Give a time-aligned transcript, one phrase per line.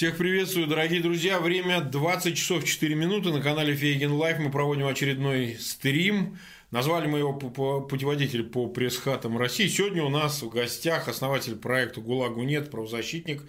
[0.00, 1.38] Всех приветствую, дорогие друзья.
[1.40, 3.34] Время 20 часов 4 минуты.
[3.34, 6.38] На канале Фейгин Live мы проводим очередной стрим.
[6.70, 9.68] Назвали мы его путеводитель по пресс-хатам России.
[9.68, 13.42] Сегодня у нас в гостях основатель проекта «ГУЛАГу нет», правозащитник,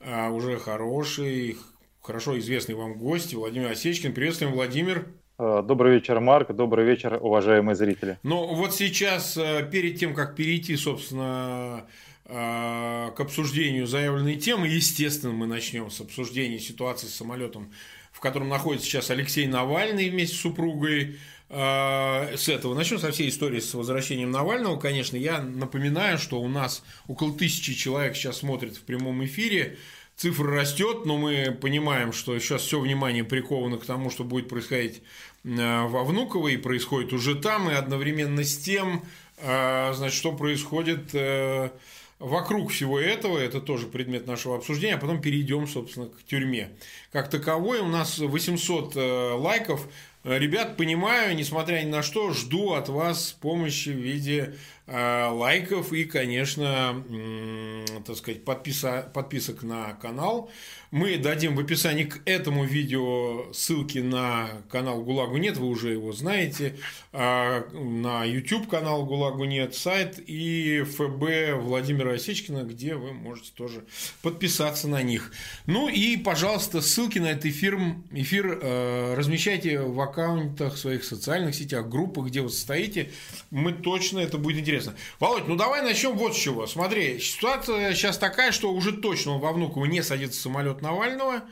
[0.00, 1.58] а, уже хороший,
[2.00, 4.14] хорошо известный вам гость Владимир Осечкин.
[4.14, 5.08] Приветствуем, Владимир.
[5.36, 6.54] А, добрый вечер, Марк.
[6.54, 8.18] Добрый вечер, уважаемые зрители.
[8.22, 11.86] Ну, вот сейчас, э, перед тем, как перейти, собственно,
[12.28, 17.72] к обсуждению заявленной темы, естественно, мы начнем с обсуждения ситуации с самолетом,
[18.12, 21.18] в котором находится сейчас Алексей Навальный вместе с супругой.
[21.50, 24.78] А, с этого начнем, со всей истории с возвращением Навального.
[24.78, 29.78] Конечно, я напоминаю, что у нас около тысячи человек сейчас смотрит в прямом эфире.
[30.14, 35.00] Цифра растет, но мы понимаем, что сейчас все внимание приковано к тому, что будет происходить
[35.46, 39.04] а, во Внуково, и происходит уже там, и одновременно с тем,
[39.40, 41.70] значит, что происходит э,
[42.18, 46.70] вокруг всего этого, это тоже предмет нашего обсуждения, а потом перейдем, собственно, к тюрьме.
[47.12, 49.88] Как таковой у нас 800 э, лайков,
[50.24, 54.56] Ребят, понимаю, несмотря ни на что, жду от вас помощи в виде
[54.88, 60.50] лайков и, конечно, э, так сказать, подписа, подписок на канал.
[60.90, 66.12] Мы дадим в описании к этому видео ссылки на канал ГУЛАГу нет, вы уже его
[66.12, 66.76] знаете,
[67.12, 73.84] а, на YouTube канал ГУЛАГу нет, сайт и ФБ Владимира Осечкина, где вы можете тоже
[74.22, 75.30] подписаться на них.
[75.66, 77.78] Ну и, пожалуйста, ссылки на этот эфир,
[78.12, 83.10] эфир э, размещайте в аккаунтах своих социальных сетях, группах, где вы состоите.
[83.50, 84.77] Мы точно, это будет интересно.
[85.20, 86.66] Володь, ну давай начнем вот с чего.
[86.66, 91.42] Смотри, ситуация сейчас такая, что уже точно во Внуково не садится самолет Навального.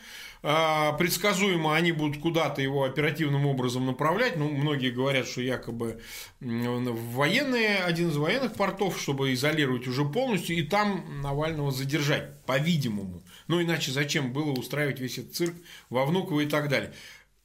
[0.49, 4.37] А, предсказуемо они будут куда-то его оперативным образом направлять.
[4.37, 6.01] Ну, многие говорят, что якобы
[6.41, 13.25] в военные, один из военных портов, чтобы изолировать уже полностью, и там Навального задержать, по-видимому.
[13.49, 15.55] Ну, иначе зачем было устраивать весь этот цирк
[15.91, 16.93] во Внуково и так далее.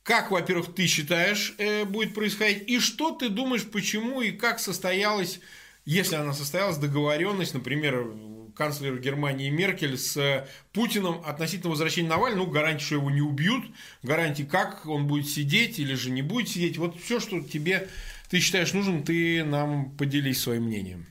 [0.03, 5.39] Как, во-первых, ты считаешь, э, будет происходить, и что ты думаешь, почему и как состоялась,
[5.85, 8.13] если она состоялась, договоренность, например,
[8.55, 13.63] канцлера Германии Меркель с Путиным относительно возвращения Навального, ну, гарантии, что его не убьют,
[14.03, 16.77] гарантии, как он будет сидеть или же не будет сидеть.
[16.77, 17.87] Вот все, что тебе
[18.29, 21.07] ты считаешь нужным, ты нам поделись своим мнением.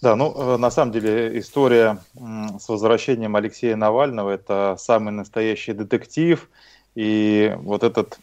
[0.00, 6.48] Да, ну, э, на самом деле история с возвращением Алексея Навального– это самый настоящий детектив.
[6.96, 8.18] И вот этот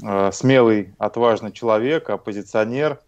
[0.00, 3.00] э, смелый, отважный человек, оппозиционер–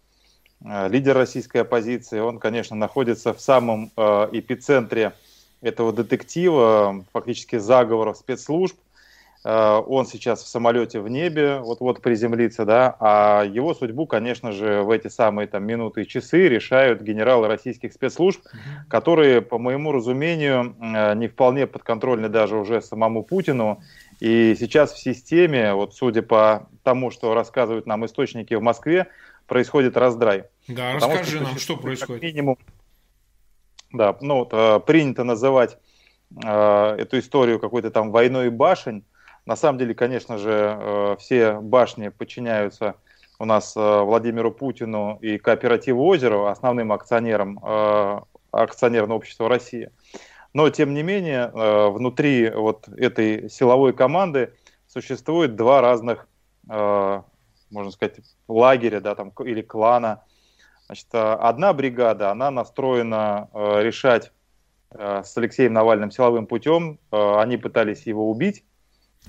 [0.63, 5.13] лидер российской оппозиции, он, конечно, находится в самом э, эпицентре
[5.61, 8.77] этого детектива, фактически заговоров спецслужб.
[9.43, 14.83] Э, он сейчас в самолете в небе, вот-вот приземлится, да, а его судьбу, конечно же,
[14.83, 18.41] в эти самые там минуты и часы решают генералы российских спецслужб,
[18.87, 20.75] которые, по моему разумению,
[21.15, 23.81] не вполне подконтрольны даже уже самому Путину.
[24.19, 29.07] И сейчас в системе, вот судя по тому, что рассказывают нам источники в Москве,
[29.51, 30.45] происходит раздрай.
[30.69, 32.23] Да, Потому расскажи что, нам, что происходит.
[32.23, 32.57] Минимум,
[33.91, 35.77] да, ну вот, э, принято называть
[36.41, 39.03] э, эту историю какой-то там войной башень.
[39.45, 42.95] На самом деле, конечно же, э, все башни подчиняются
[43.39, 48.19] у нас э, Владимиру Путину и кооперативу Озеро, основным акционером э,
[48.53, 49.89] акционерного общества России.
[50.53, 54.53] Но, тем не менее, э, внутри вот этой силовой команды
[54.87, 56.29] существует два разных
[56.69, 57.21] э,
[57.71, 60.23] можно сказать, лагеря да, там, или клана.
[60.85, 64.31] Значит, э, одна бригада, она настроена э, решать
[64.91, 66.99] э, с Алексеем Навальным силовым путем.
[67.11, 68.63] Э, они пытались его убить,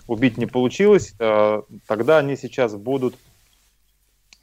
[0.06, 1.14] убить не получилось.
[1.19, 3.14] Э, тогда они сейчас будут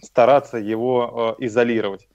[0.02, 2.08] стараться его э, изолировать.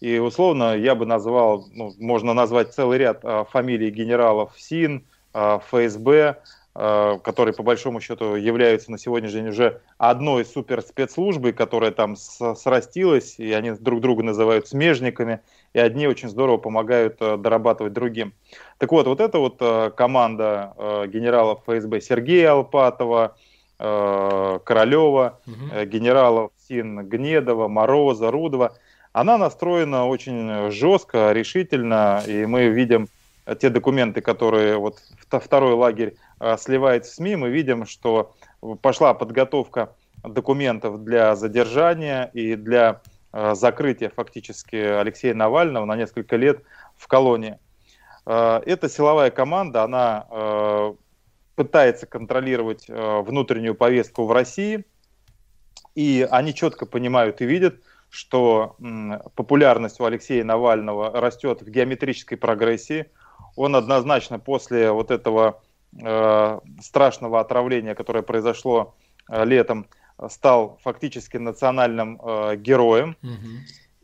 [0.00, 5.58] И условно я бы назвал, ну, можно назвать целый ряд э, фамилий генералов СИН, э,
[5.68, 6.42] ФСБ,
[6.74, 13.52] которые по большому счету являются на сегодняшний день уже одной суперспецслужбой, которая там срастилась, и
[13.52, 15.40] они друг друга называют смежниками,
[15.74, 18.32] и одни очень здорово помогают э, дорабатывать другим.
[18.78, 20.74] Так вот, вот эта вот э, команда
[21.08, 23.36] генералов ФСБ Сергея Алпатова,
[23.78, 25.84] Королева, угу.
[25.86, 28.76] генералов Син Гнедова, Мороза, Рудова,
[29.12, 33.08] она настроена очень жестко, решительно, и мы видим
[33.58, 35.00] те документы, которые вот
[35.30, 38.34] второй лагерь Э, сливает в СМИ, мы видим, что
[38.80, 39.94] пошла подготовка
[40.24, 43.00] документов для задержания и для
[43.32, 46.60] э, закрытия фактически Алексея Навального на несколько лет
[46.96, 47.60] в колонии.
[48.26, 50.26] Э, эта силовая команда, она
[51.54, 54.84] пытается контролировать внутреннюю повестку в России,
[55.94, 57.76] и они четко понимают и видят,
[58.08, 58.76] что
[59.36, 63.10] популярность у Алексея Навального растет в геометрической прогрессии.
[63.56, 65.60] Он однозначно после вот этого
[66.00, 68.94] э, страшного отравления, которое произошло
[69.28, 69.86] э, летом,
[70.28, 73.16] стал фактически национальным э, героем.
[73.22, 73.48] Угу.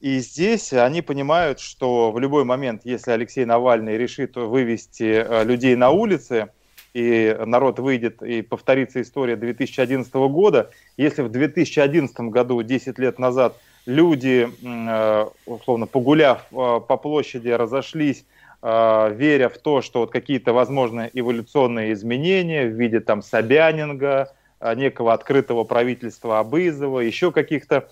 [0.00, 5.75] И здесь они понимают, что в любой момент, если Алексей Навальный решит вывести э, людей
[5.75, 6.50] на улицы,
[6.94, 13.56] и народ выйдет и повторится история 2011 года, если в 2011 году, 10 лет назад,
[13.87, 18.25] люди, э, условно, погуляв э, по площади, разошлись,
[18.61, 24.33] веря в то, что вот какие-то возможные эволюционные изменения в виде там Собянинга,
[24.75, 27.89] некого открытого правительства Абызова, еще каких-то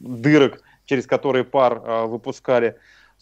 [0.00, 2.76] дырок, через которые пар э, выпускали,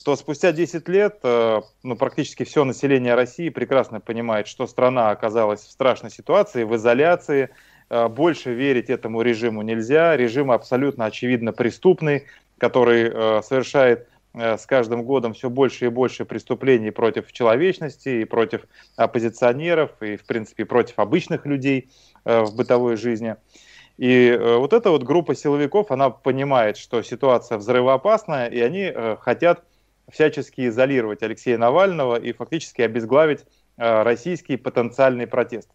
[0.05, 5.61] то спустя 10 лет э, ну, практически все население России прекрасно понимает, что страна оказалась
[5.61, 7.51] в страшной ситуации, в изоляции,
[7.91, 12.25] э, больше верить этому режиму нельзя, режим абсолютно очевидно преступный,
[12.59, 18.63] который совершает с каждым годом все больше и больше преступлений против человечности и против
[18.97, 21.89] оппозиционеров, и, в принципе, против обычных людей
[22.25, 23.37] в бытовой жизни.
[23.97, 29.17] И э, вот эта вот группа силовиков, она понимает, что ситуация взрывоопасная, и они э,
[29.21, 29.65] хотят
[30.11, 33.45] всячески изолировать Алексея Навального и фактически обезглавить
[33.77, 35.69] э, российский потенциальный протест.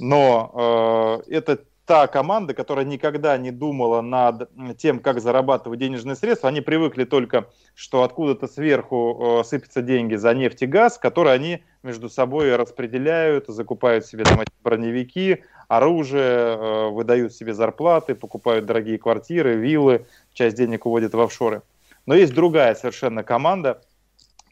[0.00, 4.48] Но это та команда, которая никогда не думала над
[4.78, 6.48] тем, как зарабатывать денежные средства.
[6.48, 12.08] Они привыкли только, что откуда-то сверху сыпятся деньги за нефть и газ, которые они между
[12.08, 20.06] собой распределяют, закупают себе там броневики, оружие, э, выдают себе зарплаты, покупают дорогие квартиры, виллы,
[20.32, 21.62] часть денег уводят в офшоры.
[22.06, 23.82] Но есть другая совершенно команда,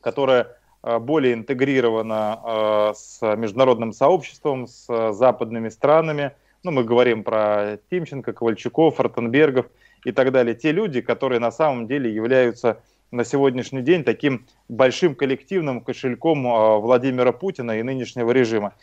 [0.01, 6.33] которая э, более интегрирована э, с международным сообществом, с западными странами.
[6.65, 9.67] Ну, мы говорим про Тимченко, Ковальчуков, Ротенбергов
[10.05, 10.55] и так далее.
[10.55, 12.81] Те люди, которые на самом деле являются
[13.11, 16.45] на сегодняшний день таким большим коллективным кошельком
[16.81, 18.75] Владимира Путина и нынешнего режима.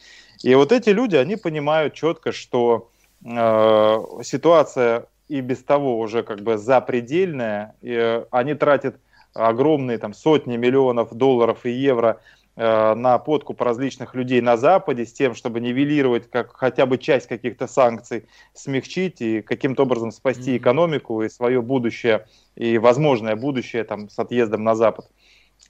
[0.44, 2.90] И вот эти люди, они понимают четко, что
[3.24, 8.98] э, ситуация и без того уже как бы запредельная, и э, они тратят
[9.34, 12.20] огромные там сотни миллионов долларов и евро
[12.59, 17.67] на подкуп различных людей на Западе с тем, чтобы нивелировать как, хотя бы часть каких-то
[17.67, 24.19] санкций, смягчить и каким-то образом спасти экономику и свое будущее, и возможное будущее там, с
[24.19, 25.09] отъездом на Запад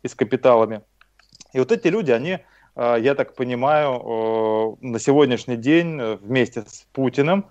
[0.01, 0.81] и с капиталами.
[1.53, 2.39] И вот эти люди, они
[2.75, 7.45] а, я так понимаю, на сегодняшний день э, вместе с Путиным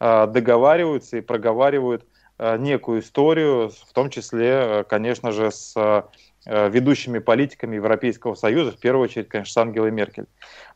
[0.00, 2.04] договариваются и проговаривают
[2.58, 6.02] некую историю, в том числе, э, конечно же, с э,
[6.44, 10.26] ведущими политиками Европейского Союза, в первую очередь, конечно, с Ангелой Меркель.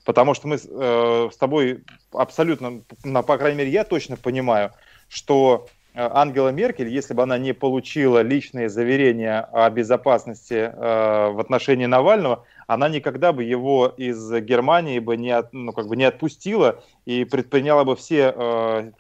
[0.05, 4.73] Потому что мы с тобой абсолютно, по крайней мере, я точно понимаю,
[5.09, 12.45] что Ангела Меркель, если бы она не получила личные заверения о безопасности в отношении Навального,
[12.67, 17.85] она никогда бы его из Германии бы не, ну, как бы не отпустила и предприняла
[17.85, 18.93] бы все э,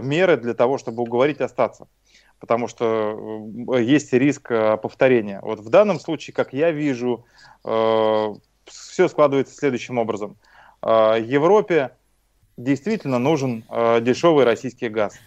[0.00, 1.88] меры для того, чтобы уговорить остаться.
[2.40, 5.40] Потому что э, есть риск э, повторения.
[5.42, 7.24] Вот в данном случае, как я вижу,
[7.64, 8.34] э,
[8.64, 10.36] все складывается следующим образом.
[10.82, 11.92] Европе
[12.58, 13.64] действительно нужен
[14.02, 15.18] дешевый российский газ.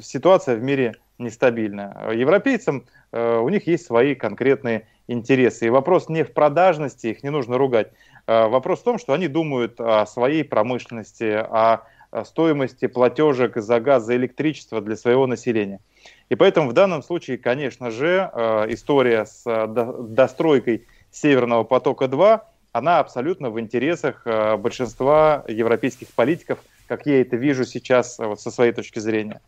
[0.00, 2.12] Ситуация в мире нестабильная.
[2.12, 5.66] Европейцам у них есть свои конкретные интересы.
[5.66, 7.90] И вопрос не в продажности, их не нужно ругать.
[8.26, 11.82] Вопрос в том, что они думают о своей промышленности, о
[12.24, 15.80] стоимости платежек за газ, за электричество для своего населения.
[16.28, 22.40] И поэтому в данном случае, конечно же, э, история с э, достройкой Северного потока-2,
[22.72, 28.50] она абсолютно в интересах э, большинства европейских политиков, как я это вижу сейчас вот со
[28.50, 29.40] своей точки зрения.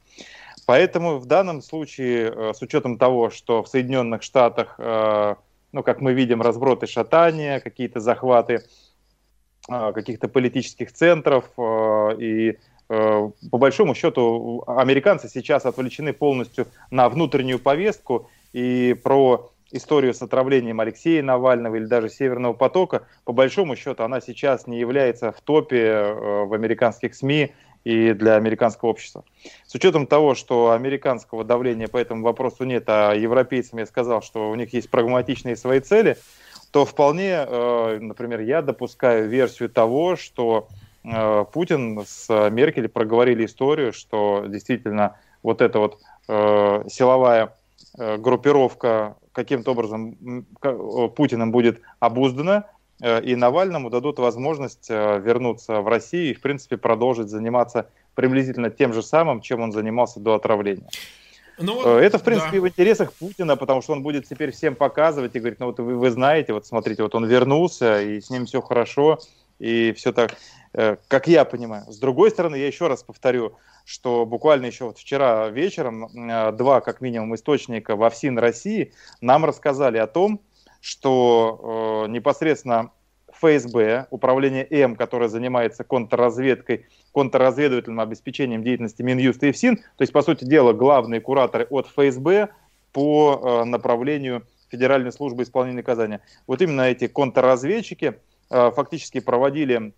[0.67, 4.79] Поэтому в данном случае, с учетом того, что в Соединенных Штатах
[5.73, 8.65] ну, как мы видим, разброты шатания, какие-то захваты
[9.93, 11.45] каких-то политических центров.
[11.57, 12.59] А, и
[12.89, 20.23] а, по большому счету американцы сейчас отвлечены полностью на внутреннюю повестку и про историю с
[20.23, 25.41] отравлением Алексея Навального или даже Северного потока, по большому счету она сейчас не является в
[25.41, 27.53] топе в американских СМИ
[27.85, 29.25] и для американского общества.
[29.67, 34.51] С учетом того, что американского давления по этому вопросу нет, а европейцам я сказал, что
[34.51, 36.17] у них есть прагматичные свои цели,
[36.71, 40.69] то вполне, э, например, я допускаю версию того, что
[41.03, 45.99] э, Путин с Меркель проговорили историю, что действительно вот эта вот
[46.29, 47.55] э, силовая
[47.99, 50.47] группировка каким-то образом
[51.17, 52.67] Путиным будет обуздана,
[53.03, 59.03] и Навальному дадут возможность вернуться в Россию и, в принципе, продолжить заниматься приблизительно тем же
[59.03, 60.87] самым, чем он занимался до отравления.
[61.61, 62.63] Ну, вот, это, в принципе, да.
[62.63, 65.97] в интересах Путина, потому что он будет теперь всем показывать и говорить, ну вот вы,
[65.97, 69.19] вы знаете, вот смотрите, вот он вернулся, и с ним все хорошо,
[69.59, 70.37] и все так,
[70.73, 71.85] э, как я понимаю.
[71.89, 76.81] С другой стороны, я еще раз повторю, что буквально еще вот вчера вечером э, два,
[76.81, 80.41] как минимум, источника во ФСИН России нам рассказали о том,
[80.81, 82.91] что э, непосредственно
[83.41, 90.23] ФСБ, управление М, которое занимается контрразведкой, контрразведывательным обеспечением деятельности Минюста и ФСИН, то есть, по
[90.23, 92.51] сути дела, главные кураторы от ФСБ
[92.93, 96.21] по э, направлению Федеральной службы исполнения наказания.
[96.47, 98.19] Вот именно эти контрразведчики
[98.51, 99.93] э, фактически проводили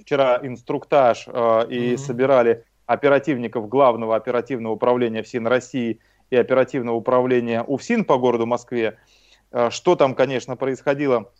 [0.00, 1.30] вчера инструктаж э,
[1.70, 1.98] и mm-hmm.
[1.98, 6.00] собирали оперативников Главного оперативного управления ФСИН России
[6.30, 8.98] и оперативного управления УФСИН по городу Москве.
[9.70, 11.30] Что там, конечно, происходило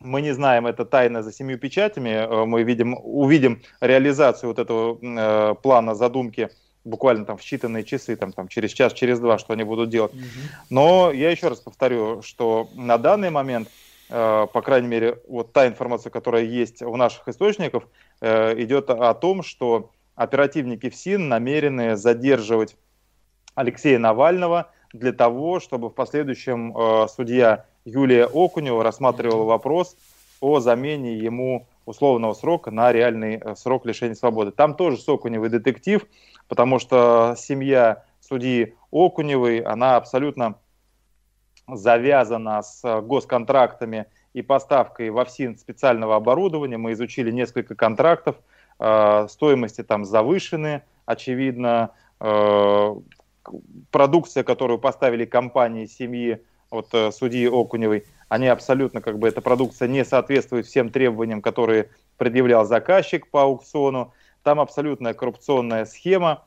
[0.00, 2.10] мы не знаем, это тайна за семью печатями.
[2.10, 6.50] Э, мы видим, увидим реализацию вот этого э, плана, задумки
[6.86, 10.14] буквально там в считанные часы, там, там через час, через два, что они будут делать.
[10.14, 10.22] Угу.
[10.70, 13.68] Но я еще раз повторю, что на данный момент,
[14.08, 17.86] э, по крайней мере, вот та информация, которая есть у наших источников,
[18.20, 22.76] э, идет о том, что оперативники ФСИН намерены задерживать
[23.54, 29.96] Алексея Навального для того, чтобы в последующем э, судья Юлия Окунева рассматривала вопрос
[30.40, 34.50] о замене ему условного срока на реальный э, срок лишения свободы.
[34.50, 36.04] Там тоже Сокуневый детектив,
[36.48, 40.56] потому что семья судьи Окуневой, она абсолютно
[41.68, 46.78] завязана с госконтрактами и поставкой во ФСИН специального оборудования.
[46.78, 48.34] Мы изучили несколько контрактов,
[48.80, 51.92] э, стоимости там завышены, очевидно.
[52.18, 52.96] Э,
[53.92, 59.88] продукция, которую поставили компании семьи от э, судьи Окуневой, они абсолютно, как бы, эта продукция
[59.88, 64.12] не соответствует всем требованиям, которые предъявлял заказчик по аукциону.
[64.42, 66.44] Там абсолютная коррупционная схема,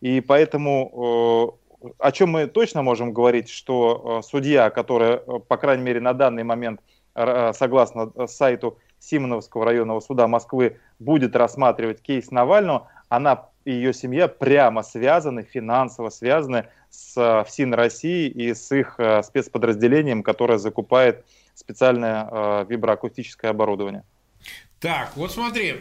[0.00, 5.84] и поэтому э, о чем мы точно можем говорить, что э, судья, которая, по крайней
[5.84, 6.80] мере, на данный момент,
[7.14, 14.82] согласно сайту Симоновского районного суда Москвы, будет рассматривать кейс Навального, она и ее семья прямо
[14.82, 22.66] связаны, финансово связаны с ФСИН России и с их э, спецподразделением, которое закупает специальное э,
[22.68, 24.04] виброакустическое оборудование.
[24.80, 25.74] Так, вот смотри,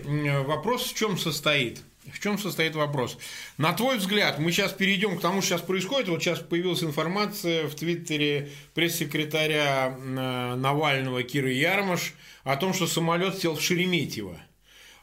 [0.46, 1.82] вопрос в чем состоит.
[2.12, 3.18] В чем состоит вопрос?
[3.58, 6.08] На твой взгляд, мы сейчас перейдем к тому, что сейчас происходит.
[6.08, 13.38] Вот сейчас появилась информация в Твиттере пресс-секретаря э, Навального Киры Ярмаш о том, что самолет
[13.38, 14.40] сел в Шереметьево.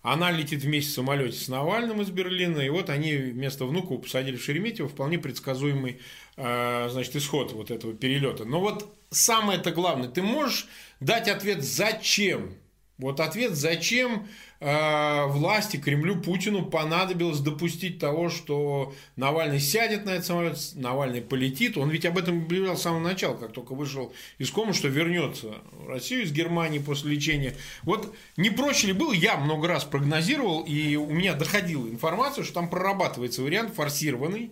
[0.05, 4.37] Она летит вместе в самолете с Навальным из Берлина, и вот они вместо Внукова посадили
[4.37, 5.99] в Шереметьево, вполне предсказуемый
[6.37, 8.45] э, значит, исход вот этого перелета.
[8.45, 10.67] Но вот самое-то главное, ты можешь
[11.01, 12.55] дать ответ «зачем?»
[12.99, 14.27] Вот ответ «зачем?»
[14.67, 21.77] Э, власти, Кремлю, Путину понадобилось допустить того, что Навальный сядет на этот самолет, Навальный полетит.
[21.77, 25.57] Он ведь об этом объявлял с самого начала, как только вышел из комы, что вернется
[25.73, 27.55] в Россию из Германии после лечения.
[27.83, 32.55] Вот не проще ли было, я много раз прогнозировал, и у меня доходила информация, что
[32.55, 34.51] там прорабатывается вариант форсированный,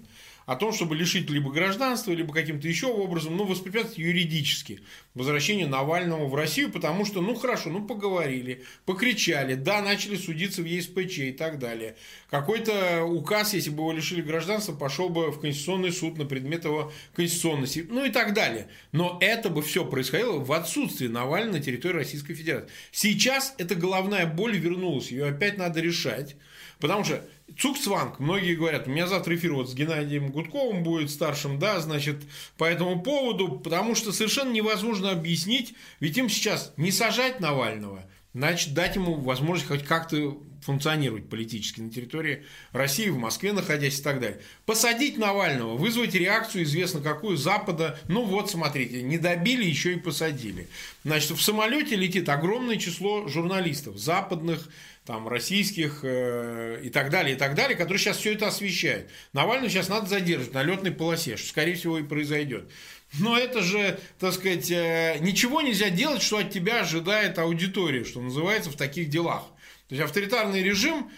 [0.53, 4.81] о том, чтобы лишить либо гражданства, либо каким-то еще образом, ну, воспрепятствовать юридически
[5.15, 10.67] возвращению Навального в Россию, потому что, ну, хорошо, ну, поговорили, покричали, да, начали судиться в
[10.67, 11.97] ЕСПЧ и так далее.
[12.29, 16.93] Какой-то указ, если бы его лишили гражданства, пошел бы в Конституционный суд на предмет его
[17.15, 18.69] конституционности, ну, и так далее.
[18.93, 22.69] Но это бы все происходило в отсутствии Навального на территории Российской Федерации.
[22.91, 26.37] Сейчас эта головная боль вернулась, ее опять надо решать.
[26.83, 27.25] Потому что
[27.59, 32.23] Цукцванг, многие говорят, у меня завтра эфир вот с Геннадием Гудковым будет старшим, да, значит,
[32.57, 38.05] по этому поводу, потому что совершенно невозможно объяснить, ведь им сейчас не сажать Навального,
[38.35, 44.03] значит, дать ему возможность хоть как-то функционировать политически на территории России, в Москве находясь и
[44.03, 44.41] так далее.
[44.65, 50.69] Посадить Навального, вызвать реакцию, известно какую, Запада, ну вот, смотрите, не добили, еще и посадили.
[51.05, 54.69] Значит, в самолете летит огромное число журналистов, западных,
[55.05, 59.09] там, российских э, и так далее, и так далее, которые сейчас все это освещают.
[59.33, 62.71] Навального сейчас надо задерживать на летной полосе, что, скорее всего, и произойдет.
[63.19, 68.21] Но это же, так сказать, э, ничего нельзя делать, что от тебя ожидает аудитория, что
[68.21, 69.43] называется, в таких делах.
[69.89, 71.11] То есть авторитарный режим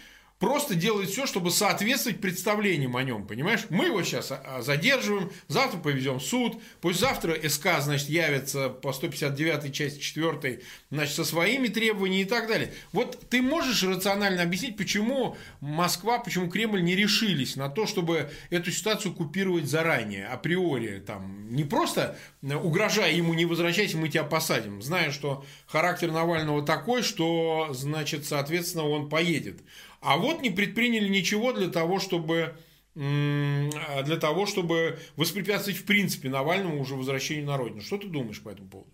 [0.45, 3.65] просто делает все, чтобы соответствовать представлениям о нем, понимаешь?
[3.71, 8.69] Мы его сейчас а, а, задерживаем, завтра повезем в суд, пусть завтра СК, значит, явится
[8.69, 10.61] по 159 части 4,
[10.91, 12.75] значит, со своими требованиями и так далее.
[12.93, 18.71] Вот ты можешь рационально объяснить, почему Москва, почему Кремль не решились на то, чтобы эту
[18.71, 25.11] ситуацию купировать заранее, априори, там, не просто угрожая ему, не возвращайся, мы тебя посадим, зная,
[25.11, 29.63] что характер Навального такой, что, значит, соответственно, он поедет.
[30.05, 32.55] А вот не предприняли ничего для того, чтобы
[32.95, 37.81] для того, чтобы воспрепятствовать в принципе Навальному уже возвращению на родину.
[37.81, 38.91] Что ты думаешь по этому поводу?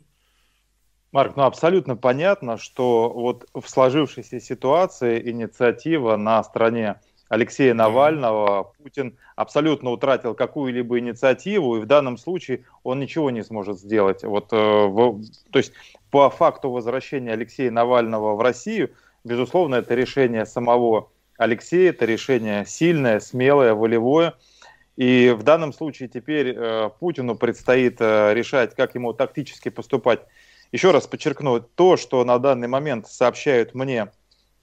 [1.12, 9.17] Марк, ну абсолютно понятно, что вот в сложившейся ситуации инициатива на стороне Алексея Навального, Путин
[9.37, 14.25] абсолютно утратил какую-либо инициативу, и в данном случае он ничего не сможет сделать.
[14.25, 15.73] Вот, э, в, то есть
[16.11, 18.90] по факту возвращения Алексея Навального в Россию,
[19.25, 24.35] безусловно, это решение самого Алексея, это решение сильное, смелое, волевое.
[24.97, 30.21] И в данном случае теперь э, Путину предстоит э, решать, как ему тактически поступать
[30.73, 34.12] еще раз подчеркну, то, что на данный момент сообщают мне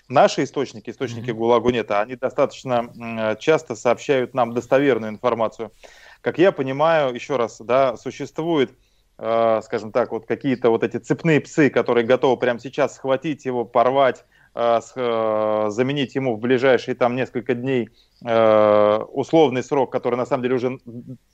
[0.08, 1.34] наши источники, источники mm-hmm.
[1.34, 5.72] ГУЛАГу нет, они достаточно часто сообщают нам достоверную информацию.
[6.22, 8.72] Как я понимаю, еще раз, да, существует,
[9.18, 13.66] э, скажем так, вот какие-то вот эти цепные псы, которые готовы прямо сейчас схватить его,
[13.66, 17.90] порвать, э, э, заменить ему в ближайшие там несколько дней
[18.26, 20.80] э, условный срок, который на самом деле уже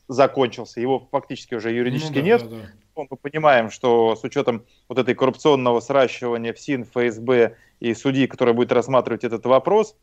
[0.09, 2.49] закончился, его фактически уже юридически ну, да, нет.
[2.49, 2.61] Да, да
[2.95, 8.53] мы понимаем, что с учетом вот этой коррупционного сращивания в СИН, ФСБ и судьи, которые
[8.53, 9.95] будет рассматривать этот вопрос,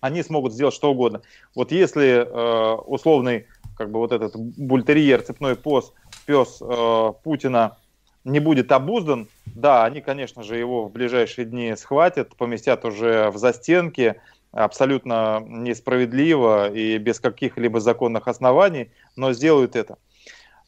[0.00, 1.22] они смогут сделать что угодно.
[1.54, 3.46] Вот если э, условный,
[3.76, 5.92] как бы вот этот бультерьер, цепной пес,
[6.26, 7.78] пес э, Путина
[8.24, 13.36] не будет обуздан, да, они, конечно же, его в ближайшие дни схватят, поместят уже в
[13.36, 14.16] застенки,
[14.52, 19.98] абсолютно несправедливо и без каких-либо законных оснований, но сделают это.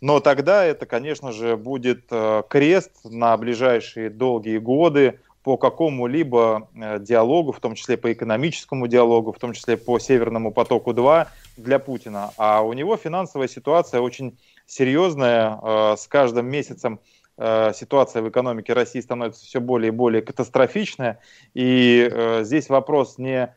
[0.01, 6.99] Но тогда это, конечно же, будет э, крест на ближайшие долгие годы по какому-либо э,
[7.01, 12.33] диалогу, в том числе по экономическому диалогу, в том числе по Северному потоку-2 для Путина.
[12.37, 14.37] А у него финансовая ситуация очень
[14.67, 15.59] серьезная.
[15.63, 17.01] Э, с каждым месяцем
[17.39, 21.21] ситуация в экономике России становится все более и более катастрофичная.
[21.55, 22.11] И
[22.43, 23.55] здесь вопрос не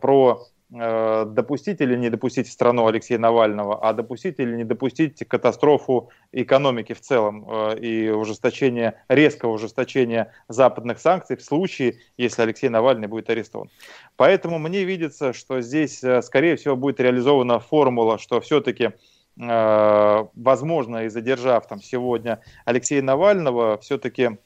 [0.00, 6.08] про Э, допустить или не допустить страну Алексея Навального, а допустить или не допустить катастрофу
[6.32, 13.06] экономики в целом э, и ужесточение, резкого ужесточения западных санкций в случае, если Алексей Навальный
[13.06, 13.68] будет арестован.
[14.16, 18.92] Поэтому мне видится, что здесь, э, скорее всего, будет реализована формула, что все-таки
[19.36, 24.38] возможно, и задержав там сегодня Алексея Навального, все-таки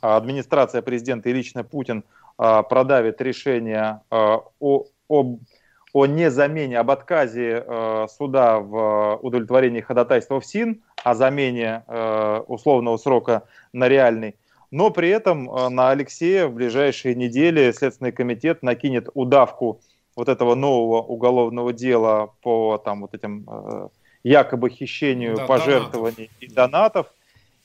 [0.00, 2.04] администрация президента и лично Путин
[2.36, 5.40] продавит решение о об,
[5.92, 12.96] о незамене, об отказе э, суда в удовлетворении ходатайства в СИН, о замене э, условного
[12.98, 14.36] срока на реальный.
[14.70, 19.80] Но при этом э, на Алексея в ближайшие недели Следственный комитет накинет удавку
[20.14, 23.88] вот этого нового уголовного дела по там, вот этим э,
[24.22, 26.40] якобы хищению да, пожертвований донатов.
[26.40, 27.06] и донатов.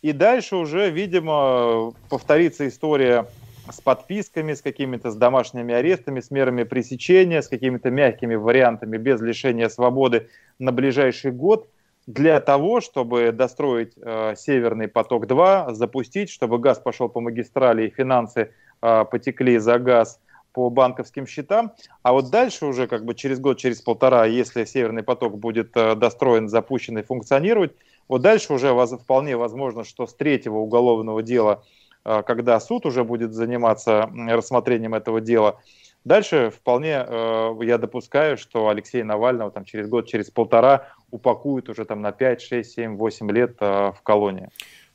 [0.02, 3.26] И дальше уже, видимо, повторится история
[3.72, 9.22] с подписками, с какими-то с домашними арестами, с мерами пресечения, с какими-то мягкими вариантами без
[9.22, 11.70] лишения свободы на ближайший год
[12.06, 18.52] для того, чтобы достроить э, Северный поток-2, запустить, чтобы газ пошел по магистрали и финансы
[18.82, 20.20] э, потекли за газ
[20.54, 21.74] по банковским счетам.
[22.04, 25.96] А вот дальше уже как бы через год, через полтора, если Северный поток будет э,
[25.96, 27.74] достроен, запущен и функционировать,
[28.08, 31.63] вот дальше уже вполне возможно, что с третьего уголовного дела
[32.06, 35.60] Э, когда суд уже будет заниматься рассмотрением этого дела.
[36.06, 41.86] Дальше вполне э, я допускаю, что Алексея Навального там, через год, через полтора упакуют уже
[41.86, 44.50] там, на 5, 6, 7, 8 лет в колонии.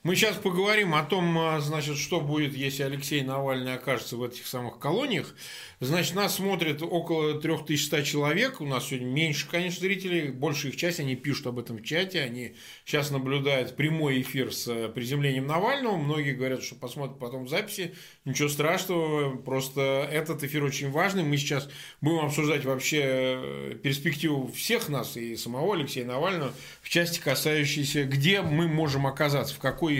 [0.09, 4.47] Мы сейчас поговорим о том, а, значит, что будет, если Алексей Навальный окажется в этих
[4.47, 5.35] самых колониях.
[5.81, 8.62] Значит, нас смотрит около 3100 человек.
[8.62, 10.31] У нас сегодня меньше, конечно, зрителей.
[10.31, 12.23] Большая их часть, они пишут об этом в чате.
[12.23, 12.55] Они
[12.87, 15.99] сейчас наблюдают прямой эфир с э, приземлением Навального.
[15.99, 17.94] Многие говорят, что посмотрят потом записи.
[18.25, 19.37] Ничего страшного.
[19.37, 21.23] Просто этот эфир очень важный.
[21.23, 21.68] Мы сейчас
[22.01, 28.40] будем обсуждать вообще э, перспективу всех нас и самого Алексея Навального в части, касающейся, где
[28.40, 29.97] мы можем оказаться, в какой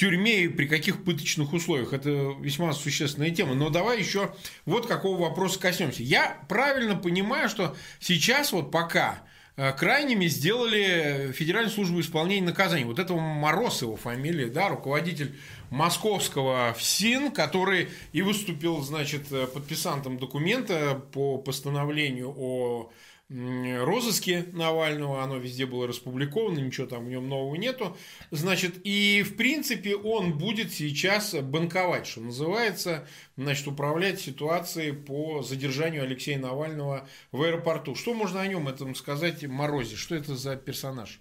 [0.00, 1.92] тюрьме и при каких пыточных условиях.
[1.92, 3.54] Это весьма существенная тема.
[3.54, 6.02] Но давай еще вот какого вопроса коснемся.
[6.02, 9.22] Я правильно понимаю, что сейчас вот пока
[9.56, 12.84] э, крайними сделали Федеральную службу исполнения наказаний.
[12.84, 15.36] Вот этого Мороз его фамилия, да, руководитель
[15.68, 22.90] московского ФСИН, который и выступил, значит, э, подписантом документа по постановлению о
[23.30, 27.96] розыске Навального, оно везде было распубликовано, ничего там в нем нового нету.
[28.32, 36.02] Значит, и в принципе он будет сейчас банковать, что называется, значит, управлять ситуацией по задержанию
[36.02, 37.94] Алексея Навального в аэропорту.
[37.94, 39.94] Что можно о нем этом сказать, Морозе?
[39.94, 41.20] Что это за персонаж?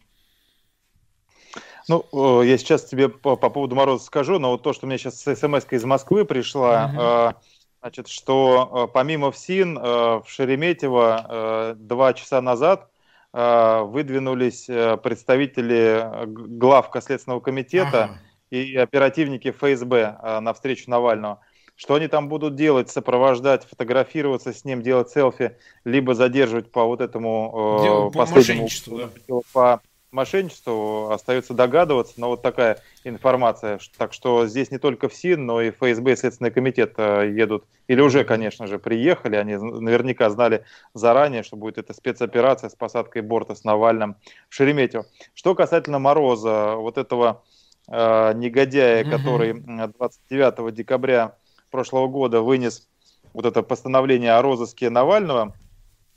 [1.87, 2.05] Ну,
[2.41, 5.21] э, я сейчас тебе по, по поводу Мороза скажу, но вот то, что мне сейчас
[5.21, 12.89] смс из Москвы пришла, угу значит, что помимо ФСИН в Шереметьево два часа назад
[13.31, 18.19] выдвинулись представители главка Следственного комитета ага.
[18.49, 21.39] и оперативники ФСБ на встречу Навального.
[21.75, 22.89] Что они там будут делать?
[22.89, 28.67] Сопровождать, фотографироваться с ним, делать селфи, либо задерживать по вот этому Дело последнему
[29.27, 33.79] по, по мошенничеству, остается догадываться, но вот такая информация.
[33.97, 38.01] Так что здесь не только ФСИН, но и ФСБ и Следственный комитет э, едут, или
[38.01, 43.55] уже, конечно же, приехали, они наверняка знали заранее, что будет эта спецоперация с посадкой борта
[43.55, 44.15] с Навальным
[44.49, 45.05] в Шереметьево.
[45.33, 47.43] Что касательно Мороза, вот этого
[47.87, 51.35] э, негодяя, который 29 декабря
[51.69, 52.87] прошлого года вынес
[53.33, 55.53] вот это постановление о розыске Навального,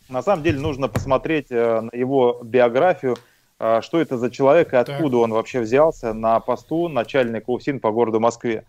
[0.08, 3.31] на самом деле нужно посмотреть э, на его биографию, э,
[3.80, 5.24] что это за человек и откуда так.
[5.24, 8.64] он вообще взялся на посту начальника УФСИН по городу Москве.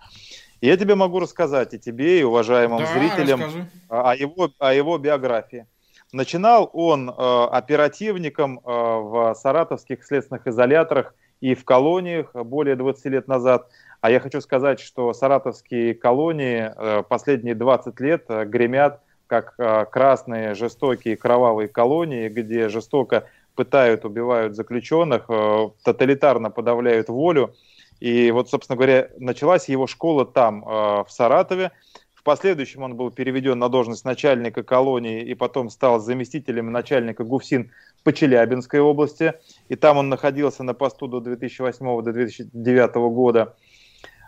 [0.62, 3.42] Я тебе могу рассказать и тебе, и уважаемым да, зрителям
[3.90, 5.68] о его, о его биографии.
[6.14, 7.14] Начинал он э,
[7.52, 13.68] оперативником э, в саратовских следственных изоляторах и в колониях более 20 лет назад.
[14.00, 19.86] А я хочу сказать, что саратовские колонии э, последние 20 лет э, гремят как э,
[19.92, 25.28] красные, жестокие, кровавые колонии, где жестоко пытают, убивают заключенных,
[25.84, 27.54] тоталитарно подавляют волю.
[28.00, 31.72] И вот, собственно говоря, началась его школа там, в Саратове.
[32.14, 37.70] В последующем он был переведен на должность начальника колонии и потом стал заместителем начальника ГУФСИН
[38.04, 39.34] по Челябинской области.
[39.68, 43.56] И там он находился на посту до 2008-2009 года.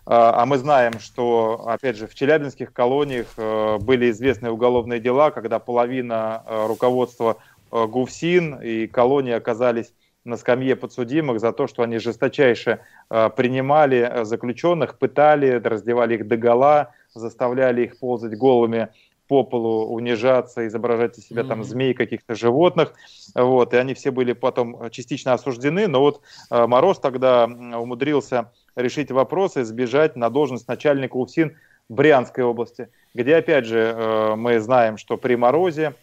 [0.05, 5.31] А, а мы знаем, что, опять же, в челябинских колониях э, были известные уголовные дела,
[5.31, 7.37] когда половина э, руководства
[7.83, 14.97] э, ГУФСИН и колонии оказались на скамье подсудимых за то, что они жесточайше принимали заключенных,
[14.97, 18.87] пытали, раздевали их догола, заставляли их ползать голыми
[19.27, 21.47] по полу, унижаться, изображать из себя mm-hmm.
[21.47, 22.95] там змей, каких-то животных.
[23.35, 29.57] Вот, и они все были потом частично осуждены, но вот Мороз тогда умудрился решить вопрос
[29.57, 31.55] и сбежать на должность начальника УФСИН
[31.89, 35.93] Брянской области, где, опять же, э, мы знаем, что при морозе э,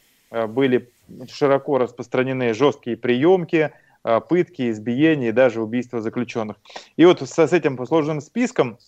[0.46, 0.90] были
[1.28, 3.72] широко распространены жесткие приемки,
[4.04, 6.56] э, пытки, избиения и даже убийства заключенных.
[6.96, 8.78] И вот с этим сложным списком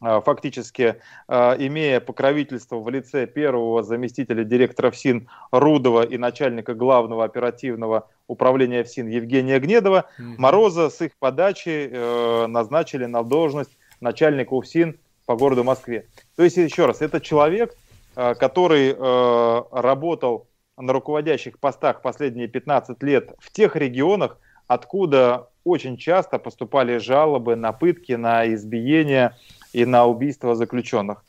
[0.00, 0.96] фактически
[1.28, 9.08] имея покровительство в лице первого заместителя директора ФСИН Рудова и начальника главного оперативного управления ФСИН
[9.08, 10.34] Евгения Гнедова, mm-hmm.
[10.38, 16.06] Мороза с их подачи э, назначили на должность начальника УФСИН по городу Москве.
[16.36, 17.76] То есть, еще раз, это человек,
[18.16, 20.46] э, который э, работал
[20.76, 27.72] на руководящих постах последние 15 лет в тех регионах, откуда очень часто поступали жалобы на
[27.72, 29.36] пытки, на избиения
[29.72, 31.24] и на убийства заключенных.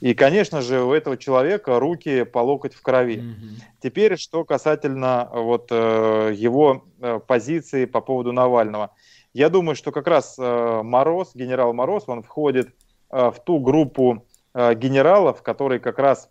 [0.00, 3.18] И, конечно же, у этого человека руки по локоть в крови.
[3.18, 3.62] Mm-hmm.
[3.82, 8.90] Теперь, что касательно вот, э, его э, позиции по поводу Навального.
[9.32, 12.74] Я думаю, что как раз э, Мороз, генерал Мороз, он входит
[13.08, 16.28] в ту группу генералов, которые как раз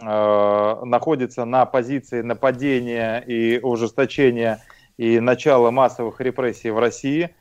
[0.00, 4.62] находятся на позиции нападения и ужесточения
[4.96, 7.34] и начала массовых репрессий в России.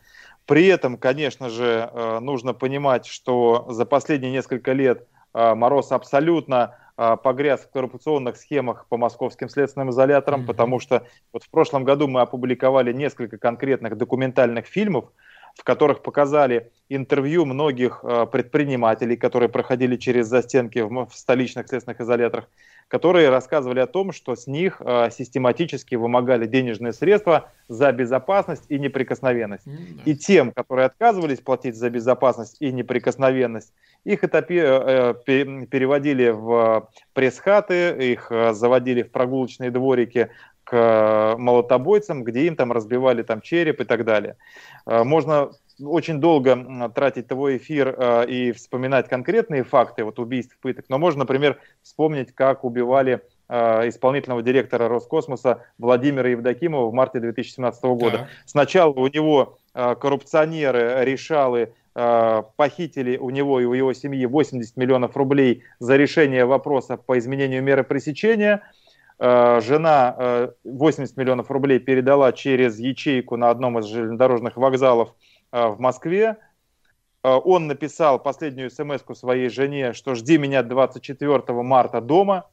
[0.46, 1.91] При этом, конечно же,
[2.22, 8.98] нужно понимать, что за последние несколько лет а, Мороз абсолютно погряз в коррупционных схемах по
[8.98, 10.48] московским следственным изоляторам, mm-hmm.
[10.48, 15.12] потому что вот в прошлом году мы опубликовали несколько конкретных документальных фильмов,
[15.58, 22.48] в которых показали интервью многих а, предпринимателей, которые проходили через застенки в столичных следственных изоляторах,
[22.88, 28.80] которые рассказывали о том, что с них э, систематически вымогали денежные средства за безопасность и
[28.80, 29.67] неприкосновенность.
[29.67, 30.02] Mm-hmm.
[30.06, 33.74] И тем, которые отказывались платить за безопасность и неприкосновенность,
[34.06, 40.30] их этапи, э, переводили в пресс-хаты, их э, заводили в прогулочные дворики
[40.67, 44.36] к молотобойцам, где им там разбивали там череп и так далее.
[44.86, 50.86] Э, можно очень долго тратить твой эфир э, и вспоминать конкретные факты вот убийств, пыток,
[50.89, 57.84] но можно, например, вспомнить, как убивали э, исполнительного директора Роскосмоса Владимира Евдокимова в марте 2017
[57.84, 58.17] года.
[58.17, 58.27] Да.
[58.45, 61.73] Сначала у него э, коррупционеры, решалы
[62.58, 67.63] похитили у него и у его семьи 80 миллионов рублей за решение вопроса по изменению
[67.63, 68.62] меры пресечения.
[69.19, 75.15] Жена 80 миллионов рублей передала через ячейку на одном из железнодорожных вокзалов
[75.51, 76.38] Э, в Москве.
[77.23, 82.49] Э, он написал последнюю смс своей жене, что жди меня 24 марта дома.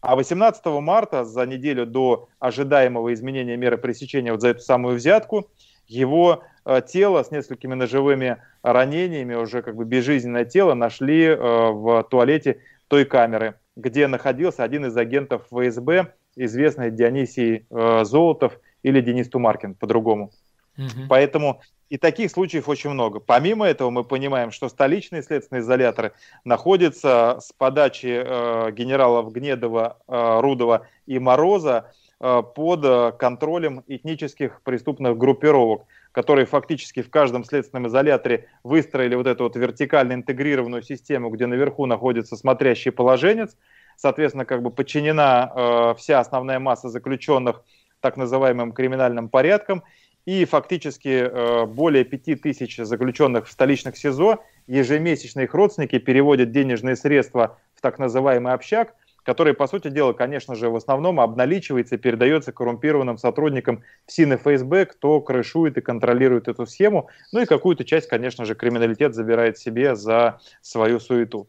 [0.00, 5.50] А 18 марта, за неделю до ожидаемого изменения меры пресечения вот за эту самую взятку,
[5.88, 12.60] его э, тело с несколькими ножевыми ранениями, уже как бы безжизненное тело, нашли в туалете
[12.88, 19.74] той камеры, где находился один из агентов ФСБ, известный Дионисий э, Золотов или Денис Тумаркин
[19.74, 20.32] по-другому.
[20.76, 21.06] Угу.
[21.08, 23.20] Поэтому и таких случаев очень много.
[23.20, 26.12] Помимо этого мы понимаем, что столичные следственные изоляторы
[26.44, 34.60] находятся с подачи э, генералов Гнедова, э, Рудова и Мороза э, под э, контролем этнических
[34.62, 41.30] преступных группировок, которые фактически в каждом следственном изоляторе выстроили вот эту вот вертикально интегрированную систему,
[41.30, 43.56] где наверху находится смотрящий положенец,
[43.96, 47.62] соответственно, как бы подчинена э, вся основная масса заключенных
[48.00, 49.82] так называемым криминальным порядком,
[50.24, 57.58] и фактически э, более 5000 заключенных в столичных СИЗО ежемесячно их родственники переводят денежные средства
[57.74, 62.52] в так называемый общак, который, по сути дела, конечно же, в основном обналичивается и передается
[62.52, 67.08] коррумпированным сотрудникам СИН и ФСБ, кто крышует и контролирует эту схему.
[67.32, 71.48] Ну и какую-то часть, конечно же, криминалитет забирает себе за свою суету.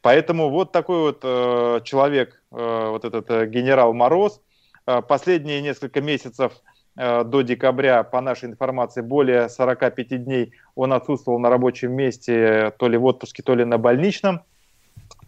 [0.00, 4.40] Поэтому вот такой вот э, человек, э, вот этот э, генерал Мороз,
[4.86, 6.52] э, последние несколько месяцев–
[6.98, 12.88] Э, до декабря, по нашей информации, более 45 дней он отсутствовал на рабочем месте, то
[12.88, 14.42] ли в отпуске, то ли на больничном.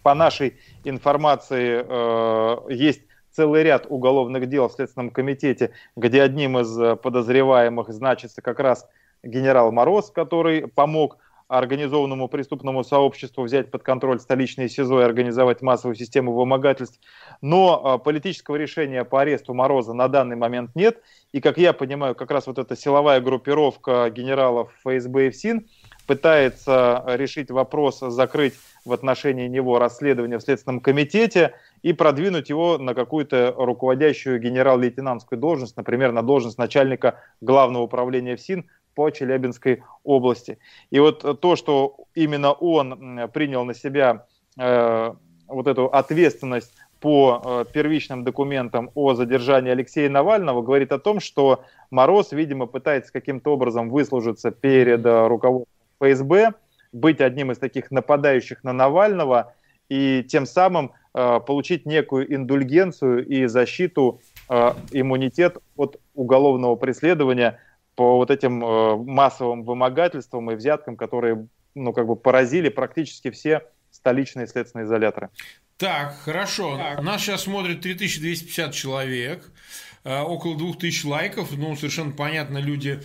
[0.02, 6.98] По нашей информации э, есть целый ряд уголовных дел в Следственном комитете, где одним из
[6.98, 8.88] подозреваемых значится как раз
[9.22, 11.18] генерал Мороз, который помог
[11.50, 17.00] организованному преступному сообществу взять под контроль столичные СИЗО и организовать массовую систему вымогательств.
[17.42, 21.02] Но э, политического решения по аресту Мороза на данный момент нет.
[21.32, 25.66] И, как я понимаю, как раз вот эта силовая группировка генералов ФСБ и ФСИН
[26.10, 32.94] пытается решить вопрос, закрыть в отношении него расследование в Следственном комитете и продвинуть его на
[32.94, 40.58] какую-то руководящую генерал-лейтенантскую должность, например, на должность начальника главного управления ФСИН, по Челябинской области.
[40.90, 44.26] И вот то, что именно он принял на себя
[44.58, 45.14] э,
[45.46, 51.62] вот эту ответственность по э, первичным документам о задержании Алексея Навального, говорит о том, что
[51.92, 56.54] Мороз, видимо, пытается каким-то образом выслужиться перед э, руководством ФСБ,
[56.92, 59.54] быть одним из таких нападающих на Навального
[59.88, 67.58] и тем самым э, получить некую индульгенцию и защиту, э, иммунитет от уголовного преследования
[67.96, 73.62] по вот этим э, массовым вымогательствам и взяткам, которые ну, как бы поразили практически все
[74.00, 75.30] столичные следственные изоляторы.
[75.76, 76.76] Так, хорошо.
[76.76, 77.02] Так.
[77.02, 79.50] Нас сейчас смотрит 3250 человек.
[80.02, 81.56] Э, около 2000 лайков.
[81.56, 83.00] Ну, совершенно понятно, люди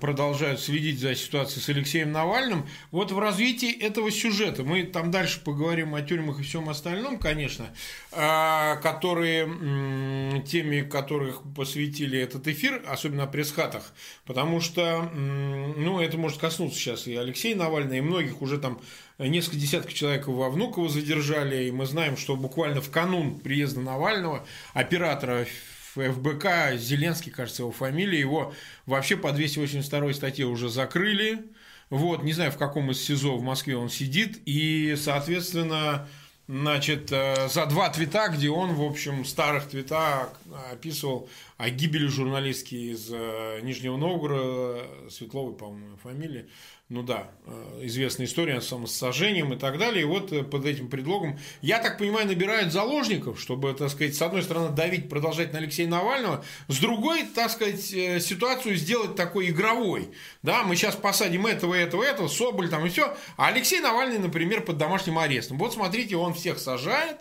[0.00, 2.66] продолжают следить за ситуацией с Алексеем Навальным.
[2.90, 7.66] Вот в развитии этого сюжета, мы там дальше поговорим о тюрьмах и всем остальном, конечно,
[8.10, 13.92] э, которые, теме которых посвятили этот эфир, особенно о пресс-хатах,
[14.24, 18.80] потому что, ну, это может коснуться сейчас и Алексея Навального, и многих уже там
[19.18, 24.46] несколько десятков человек во Внуково задержали, и мы знаем, что буквально в канун приезда Навального
[24.74, 25.46] оператора
[25.94, 28.52] ФБК, Зеленский, кажется, его фамилия, его
[28.86, 31.46] вообще по 282 статье уже закрыли.
[31.90, 34.40] Вот, не знаю, в каком из СИЗО в Москве он сидит.
[34.44, 36.06] И, соответственно,
[36.46, 40.28] значит, э, за два твита, где он, в общем, старых твита
[40.70, 46.46] описывал о гибели журналистки из э, Нижнего Новгорода, Светловой, по-моему, фамилии
[46.90, 50.02] ну да, э, известная история с самосожжением и так далее.
[50.02, 54.22] И вот э, под этим предлогом, я так понимаю, набирают заложников, чтобы, так сказать, с
[54.22, 59.50] одной стороны давить, продолжать на Алексея Навального, с другой, так сказать, э, ситуацию сделать такой
[59.50, 60.08] игровой.
[60.42, 63.14] Да, мы сейчас посадим этого, этого, этого, Соболь там и все.
[63.36, 65.58] А Алексей Навальный, например, под домашним арестом.
[65.58, 67.18] Вот смотрите, он всех сажает,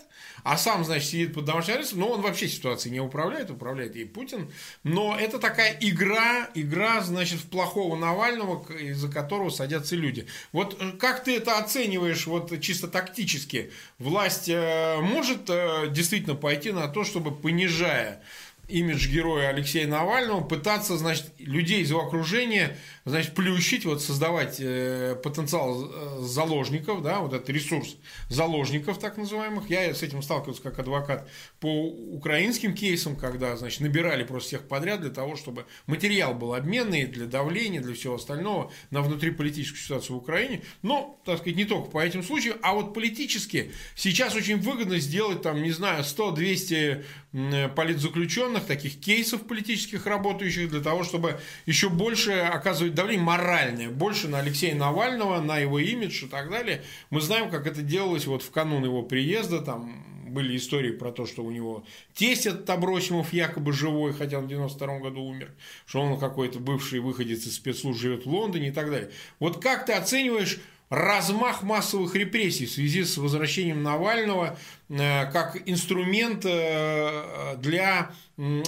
[0.50, 4.06] а сам, значит, сидит под домашним арестом, но он вообще ситуацией не управляет, управляет и
[4.06, 4.50] Путин.
[4.84, 10.26] Но это такая игра, игра, значит, в плохого Навального, из-за которого садятся люди.
[10.54, 13.74] Вот э, как ты это оцениваешь вот чисто тактически?
[14.00, 18.24] Власть э, может э, действительно пойти на то, чтобы понижая
[18.68, 22.78] имидж героя Алексея Навального, пытаться, значит, людей из его окружения
[23.08, 27.96] значит, плющить, вот создавать э, потенциал э, заложников, да, вот этот ресурс
[28.30, 29.70] заложников так называемых.
[29.70, 31.30] Я с этим сталкивался как адвокат
[31.62, 37.06] по украинским кейсам, когда, значит, набирали просто всех подряд для того, чтобы материал был обменный
[37.06, 40.64] для давления, для всего остального на внутриполитическую ситуацию в Украине.
[40.82, 45.42] Но, так сказать, не только по этим случаям, а вот политически сейчас очень выгодно сделать,
[45.42, 52.96] там, не знаю, 100-200 политзаключенных, таких кейсов политических работающих, для того, чтобы еще больше оказывать
[52.96, 56.84] давление моральное больше на Алексея Навального, на его имидж и так далее.
[57.10, 61.26] Мы знаем, как это делалось вот в канун его приезда, там были истории про то,
[61.26, 65.52] что у него тесть этот Абросимов якобы живой, хотя он в 92 году умер,
[65.86, 69.12] что он какой-то бывший выходец из спецслужб живет в Лондоне и так далее.
[69.40, 74.58] Вот как ты оцениваешь размах массовых репрессий в связи с возвращением Навального
[74.90, 78.12] э, как инструмент э, для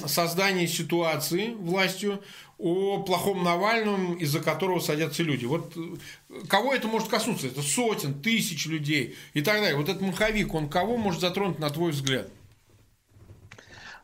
[0.05, 2.21] создания ситуации властью
[2.57, 5.45] о плохом Навальном, из-за которого садятся люди.
[5.45, 7.47] Вот э, кого это может коснуться?
[7.47, 9.77] Это сотен, тысяч людей и так далее.
[9.77, 12.27] Вот этот маховик, он кого может затронуть, на твой взгляд?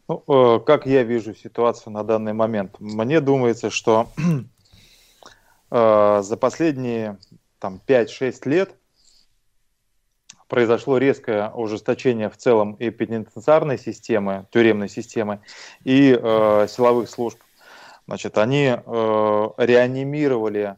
[0.07, 2.79] Ну, как я вижу ситуацию на данный момент?
[2.79, 4.07] Мне думается, что
[5.71, 7.17] за последние
[7.59, 8.75] там 5-6 лет
[10.47, 15.41] произошло резкое ужесточение в целом и пенитенциарной системы, тюремной системы,
[15.83, 17.39] и э, силовых служб.
[18.07, 20.75] Значит, они э, реанимировали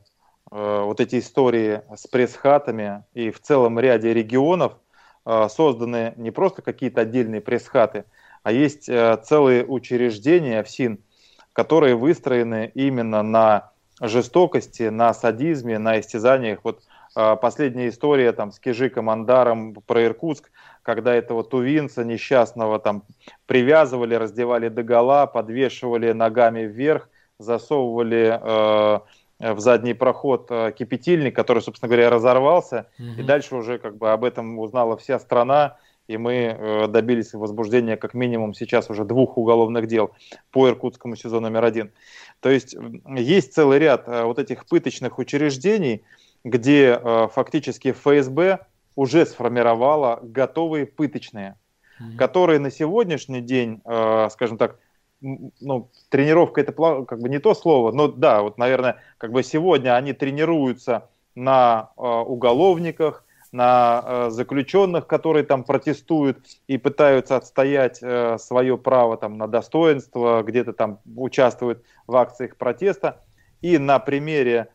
[0.51, 4.77] э, вот эти истории с пресс-хатами, и в целом ряде регионов
[5.25, 8.05] э, созданы не просто какие-то отдельные пресс-хаты,
[8.43, 10.99] а есть э, целые учреждения ФСИН,
[11.51, 16.59] которые выстроены именно на жестокости, на садизме, на истязаниях.
[16.63, 16.81] Вот
[17.15, 20.51] э, последняя история там с Кижиком Андаром про Иркутск,
[20.83, 23.03] когда этого тувинца несчастного там
[23.45, 28.99] привязывали, раздевали догола, подвешивали ногами вверх, засовывали э,
[29.39, 33.19] в задний проход э, кипятильник, который, собственно говоря, разорвался, угу.
[33.19, 37.97] и дальше уже как бы об этом узнала вся страна, и мы э, добились возбуждения
[37.97, 40.11] как минимум сейчас уже двух уголовных дел
[40.51, 41.91] по Иркутскому СИЗО номер один.
[42.39, 42.75] То есть
[43.15, 46.03] есть целый ряд э, вот этих пыточных учреждений,
[46.43, 48.59] где э, фактически ФСБ
[48.95, 51.55] уже сформировала готовые пыточные,
[51.99, 52.15] mm-hmm.
[52.17, 53.79] которые на сегодняшний день,
[54.31, 54.79] скажем так,
[55.21, 59.95] ну, тренировка это как бы не то слово, но да, вот, наверное, как бы сегодня
[59.95, 68.77] они тренируются на уголовниках, на э, заключенных, которые там протестуют и пытаются отстоять э, свое
[68.77, 73.21] право там, на достоинство, где-то там участвуют в акциях протеста.
[73.61, 74.67] И на примере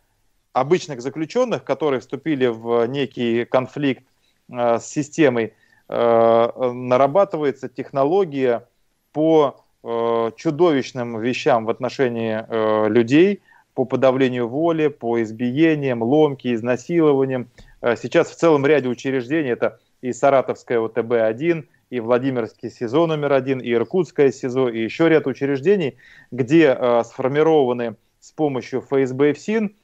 [0.52, 4.04] обычных заключенных, которые вступили в некий конфликт
[4.50, 5.54] э, с системой,
[5.88, 8.66] нарабатывается технология
[9.12, 13.42] по чудовищным вещам в отношении людей,
[13.74, 17.48] по подавлению воли, по избиениям, ломке, изнасилованиям,
[17.96, 23.72] сейчас в целом ряде учреждений, это и Саратовская ОТБ-1, и Владимирский СИЗО номер один, и
[23.72, 25.96] Иркутское СИЗО, и еще ряд учреждений,
[26.30, 29.76] где э, сформированы с помощью ФСБ и ФСИН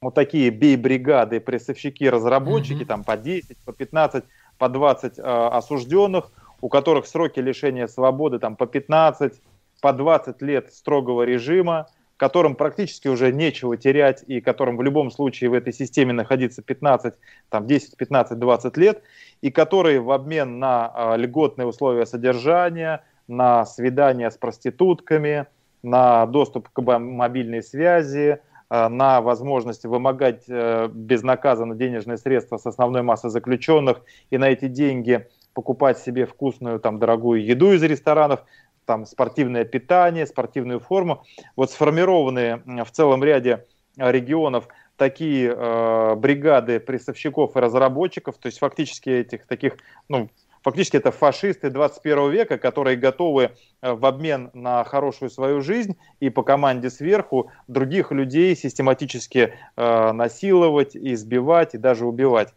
[0.00, 2.86] вот такие бей-бригады, прессовщики, разработчики, mm-hmm.
[2.86, 4.24] там по 10, по 15,
[4.58, 9.40] по 20 э, осужденных, у которых сроки лишения свободы там по 15,
[9.80, 11.88] по 20 лет строгого режима,
[12.22, 17.14] которым практически уже нечего терять и которым в любом случае в этой системе находиться 15,
[17.48, 19.02] там 10, 15, 20 лет,
[19.40, 25.46] и которые в обмен на э, льготные условия содержания, на свидания с проститутками,
[25.82, 28.38] на доступ к мобильной связи,
[28.70, 34.68] э, на возможность вымогать э, безнаказанно денежные средства с основной массы заключенных и на эти
[34.68, 38.44] деньги покупать себе вкусную, там, дорогую еду из ресторанов,
[38.92, 41.24] там спортивное питание, спортивную форму.
[41.56, 43.64] Вот сформированные в целом ряде
[43.96, 49.78] э, регионов такие э, бригады прессовщиков и разработчиков, то есть фактически этих таких,
[50.08, 50.28] ну,
[50.62, 56.28] фактически это фашисты 21 века, которые готовы э, в обмен на хорошую свою жизнь и
[56.28, 62.52] по команде сверху других людей систематически э, насиловать, избивать и даже убивать.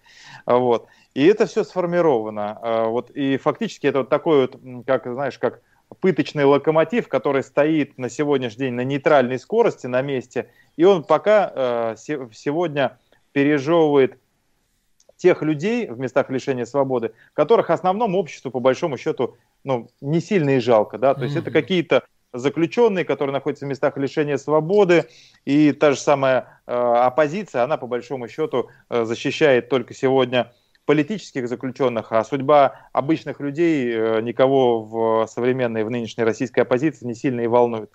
[0.45, 0.87] Вот.
[1.13, 2.59] И это все сформировано.
[2.61, 5.61] Э, вот, и фактически это вот такой вот, как, знаешь, как
[5.99, 11.51] пыточный локомотив, который стоит на сегодняшний день на нейтральной скорости, на месте, и он пока
[11.53, 12.97] э, сегодня
[13.31, 14.17] пережевывает
[15.17, 20.57] тех людей в местах лишения свободы, которых основному обществу, по большому счету, ну, не сильно
[20.57, 21.41] и жалко, да, то есть mm-hmm.
[21.41, 22.03] это какие-то
[22.33, 25.05] заключенные, которые находятся в местах лишения свободы,
[25.45, 30.51] и та же самая э, оппозиция, она по большому счету э, защищает только сегодня
[30.85, 37.15] политических заключенных, а судьба обычных людей э, никого в современной, в нынешней российской оппозиции не
[37.15, 37.89] сильно и волнует.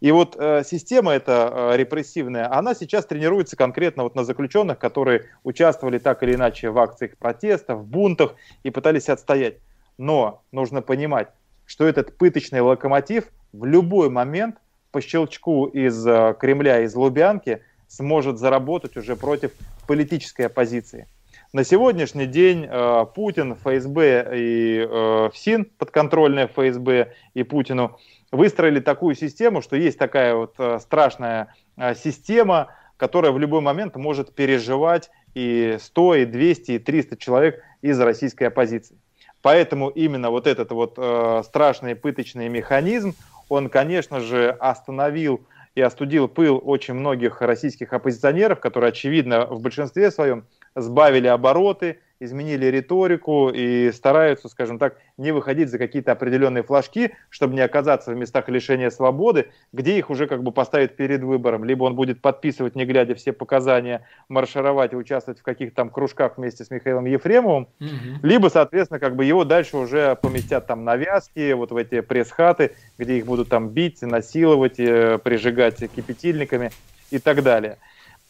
[0.00, 5.28] И вот э, система эта э, репрессивная, она сейчас тренируется конкретно вот на заключенных, которые
[5.44, 9.58] участвовали так или иначе в акциях протеста, в бунтах и пытались отстоять.
[9.96, 11.28] Но нужно понимать,
[11.64, 14.56] что этот пыточный локомотив в любой момент
[14.90, 16.02] по щелчку из
[16.38, 19.52] Кремля, из Лубянки сможет заработать уже против
[19.86, 21.06] политической оппозиции.
[21.54, 27.98] На сегодняшний день э, Путин, ФСБ и э, ФСИН, подконтрольная ФСБ и Путину,
[28.30, 33.96] выстроили такую систему, что есть такая вот э, страшная э, система, которая в любой момент
[33.96, 38.96] может переживать и 100, и 200, и 300 человек из российской оппозиции.
[39.42, 43.14] Поэтому именно вот этот вот э, страшный пыточный механизм,
[43.50, 45.44] он, конечно же, остановил
[45.74, 52.66] и остудил пыл очень многих российских оппозиционеров, которые, очевидно, в большинстве своем сбавили обороты, изменили
[52.66, 58.16] риторику и стараются, скажем так, не выходить за какие-то определенные флажки, чтобы не оказаться в
[58.16, 61.64] местах лишения свободы, где их уже как бы поставят перед выбором.
[61.64, 66.38] Либо он будет подписывать, не глядя все показания, маршировать и участвовать в каких-то там кружках
[66.38, 67.88] вместе с Михаилом Ефремовым, угу.
[68.22, 73.18] либо, соответственно, как бы его дальше уже поместят там навязки, вот в эти пресс-хаты, где
[73.18, 76.70] их будут там бить, насиловать, э, прижигать кипятильниками
[77.10, 77.78] и так далее.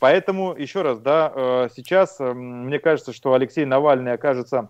[0.03, 4.69] Поэтому, еще раз, да, э, сейчас э, мне кажется, что Алексей Навальный окажется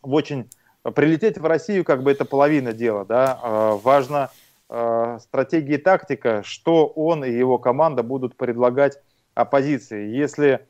[0.00, 0.48] в очень...
[0.94, 3.38] Прилететь в Россию, как бы это половина дела, да.
[3.42, 4.30] Э, важно
[5.20, 8.98] стратегия и тактика, что он и его команда будут предлагать
[9.34, 10.08] оппозиции.
[10.08, 10.60] Если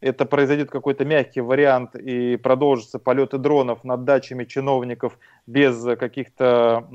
[0.00, 5.16] это произойдет какой-то мягкий вариант и продолжатся полеты дронов над дачами чиновников
[5.46, 6.88] без каких-то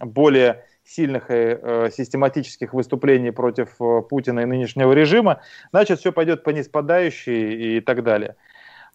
[0.00, 6.44] более сильных и э, систематических выступлений против э, Путина и нынешнего режима, значит, все пойдет
[6.44, 8.36] по неспадающей и так далее.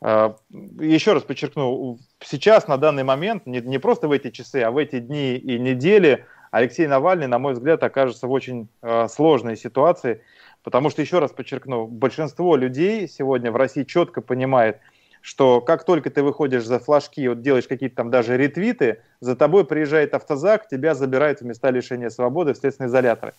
[0.01, 0.33] Э,
[0.79, 4.77] еще раз подчеркну, сейчас, на данный момент, не, не просто в эти часы, а в
[4.77, 10.21] эти дни и недели Алексей Навальный, на мой взгляд, окажется в очень э, сложной ситуации,
[10.63, 14.79] потому что, еще раз подчеркну, большинство людей сегодня в России четко понимает,
[15.21, 19.65] что как только ты выходишь за флажки, вот делаешь какие-то там даже ретвиты, за тобой
[19.65, 23.33] приезжает автозак, тебя забирают в места лишения свободы в следственные изоляторы.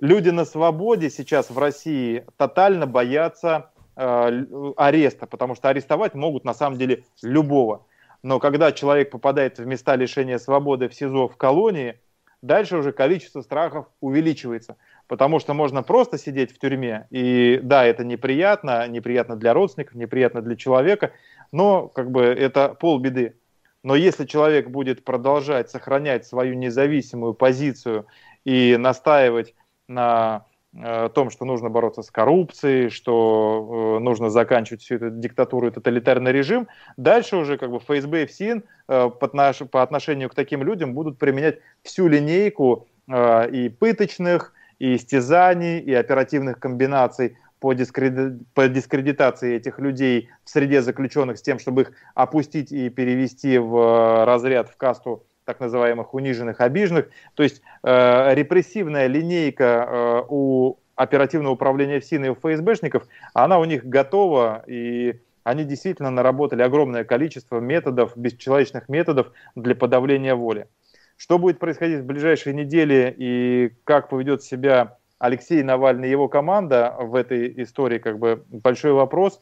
[0.00, 4.44] Люди на свободе сейчас в России тотально боятся э,
[4.76, 7.86] ареста, потому что арестовать могут на самом деле любого.
[8.22, 12.00] Но когда человек попадает в места лишения свободы в СИЗО, в колонии,
[12.42, 14.76] дальше уже количество страхов увеличивается
[15.06, 20.40] потому что можно просто сидеть в тюрьме, и да, это неприятно, неприятно для родственников, неприятно
[20.42, 21.12] для человека,
[21.52, 23.36] но как бы это полбеды.
[23.82, 28.06] Но если человек будет продолжать сохранять свою независимую позицию
[28.44, 29.54] и настаивать
[29.88, 35.68] на э, том, что нужно бороться с коррупцией, что э, нужно заканчивать всю эту диктатуру
[35.68, 40.62] и тоталитарный режим, дальше уже как бы ФСБ и ФСИН э, по, отношению к таким
[40.62, 44.54] людям будут применять всю линейку и пыточных,
[44.84, 48.38] и истязаний, и оперативных комбинаций по, дискреди...
[48.52, 53.74] по дискредитации этих людей в среде заключенных с тем, чтобы их опустить и перевести в
[53.78, 57.08] э, разряд, в касту так называемых униженных, обиженных.
[57.34, 63.64] То есть э, репрессивная линейка э, у оперативного управления ФСИН и у ФСБшников, она у
[63.64, 70.68] них готова, и они действительно наработали огромное количество методов, бесчеловечных методов для подавления воли.
[71.16, 76.94] Что будет происходить в ближайшие недели и как поведет себя Алексей Навальный и его команда
[76.98, 79.40] в этой истории, как бы большой вопрос.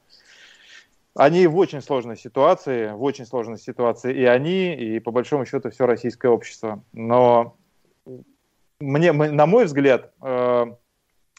[1.14, 5.70] Они в очень сложной ситуации, в очень сложной ситуации и они, и по большому счету
[5.70, 6.82] все российское общество.
[6.92, 7.56] Но
[8.80, 10.66] мне, на мой взгляд, э,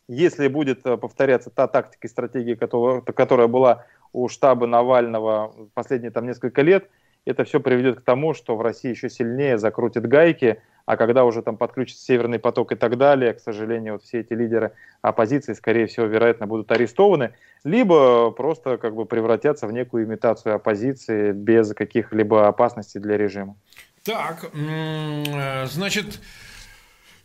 [0.07, 6.61] если будет повторяться та тактика и стратегия, которая была у штаба Навального последние там несколько
[6.63, 6.89] лет–
[7.25, 11.41] это все приведет к тому, что в России еще сильнее закрутит гайки, а когда уже
[11.41, 15.87] там подключится Северный поток и так далее, к сожалению, вот все эти лидеры оппозиции, скорее
[15.87, 22.47] всего, вероятно, будут арестованы, либо просто как бы превратятся в некую имитацию оппозиции без каких-либо
[22.47, 23.55] опасностей для режима.
[24.03, 26.19] Так, э, значит,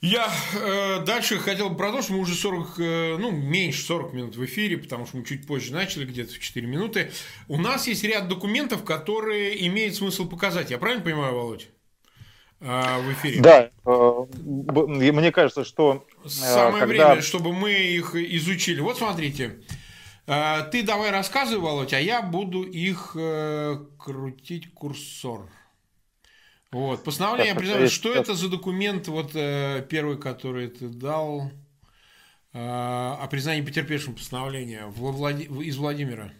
[0.01, 4.45] я э, дальше хотел бы продолжить, мы уже 40, э, ну, меньше 40 минут в
[4.45, 7.11] эфире, потому что мы чуть позже начали, где-то в 4 минуты.
[7.49, 10.71] У нас есть ряд документов, которые имеет смысл показать.
[10.71, 11.69] Я правильно понимаю, Володь?
[12.61, 13.41] Э, в эфире.
[13.41, 14.27] Да, э,
[15.13, 16.05] мне кажется, что...
[16.25, 17.09] Э, Самое когда...
[17.09, 18.81] время, чтобы мы их изучили.
[18.81, 19.61] Вот смотрите.
[20.27, 23.17] Ты давай рассказывай, Володь, а я буду их
[23.97, 25.49] крутить курсор.
[26.71, 27.89] Вот, постановление признания.
[27.89, 31.51] Что это за документ, вот э, первый, который ты дал,
[32.53, 34.93] э, о признании потерпевшим постановления
[35.63, 36.31] из Владимира?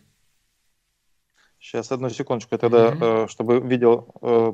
[1.59, 3.05] Сейчас, одну секундочку, я тогда, угу.
[3.05, 4.53] э, чтобы видел э,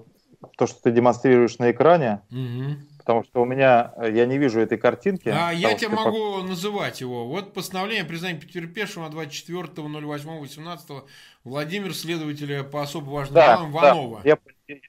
[0.56, 2.22] то, что ты демонстрируешь на экране.
[2.30, 2.76] Угу.
[2.98, 5.28] Потому что у меня, э, я не вижу этой картинки.
[5.28, 6.48] А, я тебе могу пок...
[6.48, 7.26] называть его.
[7.26, 11.02] Вот постановление признания потерпевшим от 24.08.18
[11.44, 14.20] Владимир, следователя по особо важным да, делам, Ванова.
[14.22, 14.38] Да, я,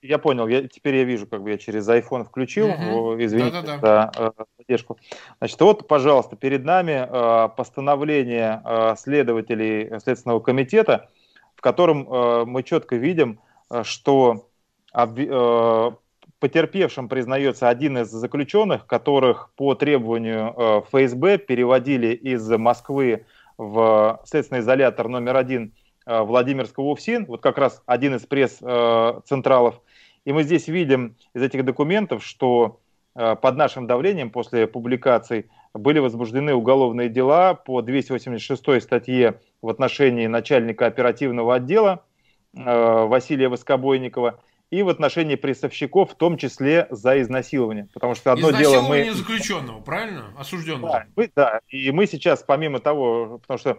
[0.02, 3.16] я понял, я, теперь я вижу, как бы я через iPhone включил, угу.
[3.20, 4.12] извините да, да, да.
[4.16, 4.98] за э, задержку.
[5.40, 11.10] Значит, вот, пожалуйста, перед нами э, постановление э, следователей Следственного комитета,
[11.56, 14.48] в котором э, мы четко видим, э, что
[14.94, 15.92] э,
[16.40, 23.26] Потерпевшим признается один из заключенных, которых по требованию э, ФСБ переводили из Москвы
[23.58, 25.74] в следственный изолятор номер один
[26.06, 29.82] Владимирского УФСИН, вот как раз один из пресс-централов.
[30.24, 32.80] И мы здесь видим из этих документов, что
[33.16, 40.28] э, под нашим давлением после публикаций были возбуждены уголовные дела по 286 статье в отношении
[40.28, 42.04] начальника оперативного отдела
[42.54, 44.40] Василия Воскобойникова
[44.72, 47.88] и в отношении прессовщиков, в том числе за изнасилование.
[47.94, 49.12] Потому что одно дело мы...
[49.12, 50.34] заключенного, правильно?
[50.38, 50.92] Осужденного.
[50.92, 53.78] Да, мы, да, и мы сейчас, помимо того, потому что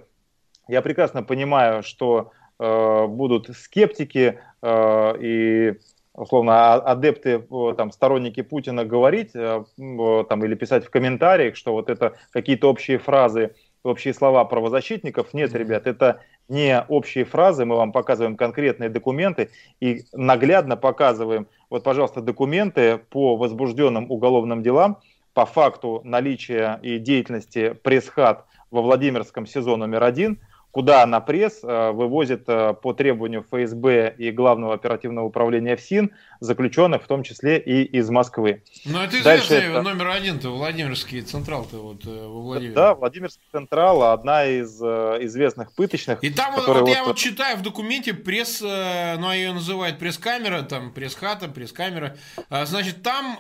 [0.69, 5.75] я прекрасно понимаю, что э, будут скептики э, и
[6.17, 7.47] условно а, адепты,
[7.77, 12.99] там, сторонники Путина говорить э, там, или писать в комментариях, что вот это какие-то общие
[12.99, 15.35] фразы, общие слова правозащитников.
[15.35, 19.51] Нет, ребят, это не общие фразы, мы вам показываем конкретные документы
[19.81, 24.99] и наглядно показываем, вот, пожалуйста, документы по возбужденным уголовным делам.
[25.35, 30.41] По факту наличия и деятельности пресс-хат во Владимирском СИЗО номер один–
[30.77, 36.11] куда на пресс э, вывозит э, по требованию ФСБ и Главного оперативного управления ФСИН
[36.41, 38.63] заключенных, в том числе и из Москвы.
[38.85, 39.81] Ну, это известный это...
[39.81, 42.75] номер один-то, Владимирский Централ-то вот э, во Владимире.
[42.75, 46.23] Да, Владимирский Централ, одна из известных пыточных.
[46.23, 50.93] И там вот, вот я вот читаю в документе пресс, ну, ее называют пресс-камера, там
[50.93, 52.19] пресс-хата, пресс-камера.
[52.51, 53.39] А, значит, там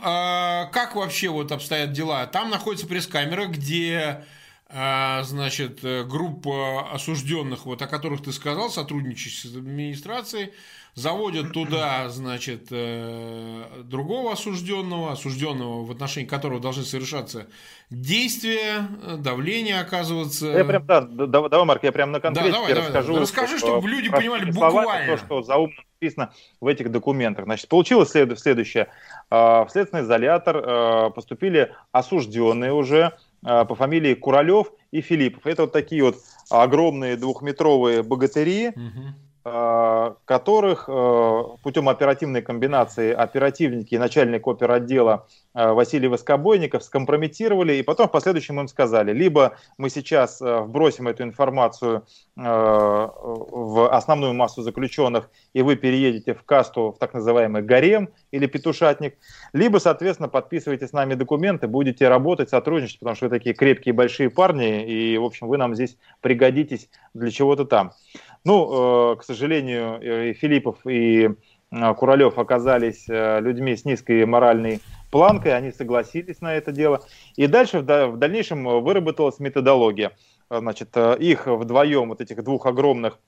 [0.73, 2.25] как вообще вот обстоят дела?
[2.29, 4.25] Там находится пресс-камера, где а,
[4.69, 10.53] значит, э, группа осужденных, вот о которых ты сказал, сотрудничающих с администрацией,
[10.95, 17.47] заводят туда, значит, э, другого осужденного, осужденного, в отношении которого должны совершаться
[17.91, 18.89] действия,
[19.19, 20.47] давление оказываться.
[20.47, 23.09] Я прям, да, давай, давай, Марк, я прям на конкретике да, давай, расскажу.
[23.09, 23.23] Давай.
[23.23, 25.17] Расскажи, чтобы люди понимали буквально.
[25.17, 27.45] То, что заумно написано в этих документах.
[27.45, 28.89] Значит, получилось следующее.
[29.31, 33.13] А, в следственный изолятор а, поступили осужденные уже,
[33.47, 35.47] по фамилии Куралев и Филиппов.
[35.47, 36.17] Это вот такие вот
[36.51, 40.17] огромные двухметровые богатыри, угу.
[40.25, 45.27] которых э, путем оперативной комбинации оперативники и начальник оперотдела
[45.57, 52.05] Василий Воскобойников скомпрометировали, и потом в последующем им сказали, либо мы сейчас вбросим эту информацию
[52.37, 59.17] в основную массу заключенных, и вы переедете в касту, в так называемый гарем или петушатник,
[59.55, 64.29] либо, соответственно, подписывайте с нами документы, будете работать, сотрудничать, потому что вы такие крепкие большие
[64.29, 67.93] парни, и, в общем, вы нам здесь пригодитесь для чего-то там.
[68.45, 71.31] Ну, э, к сожалению, и Филиппов, и
[71.71, 74.81] э, Куралев оказались э, людьми с низкой моральной
[75.11, 77.03] планкой, они согласились на это дело.
[77.37, 80.13] И дальше в дальнейшем выработалась методология.
[80.51, 83.19] Значит, их вдвоем, вот этих двух огромных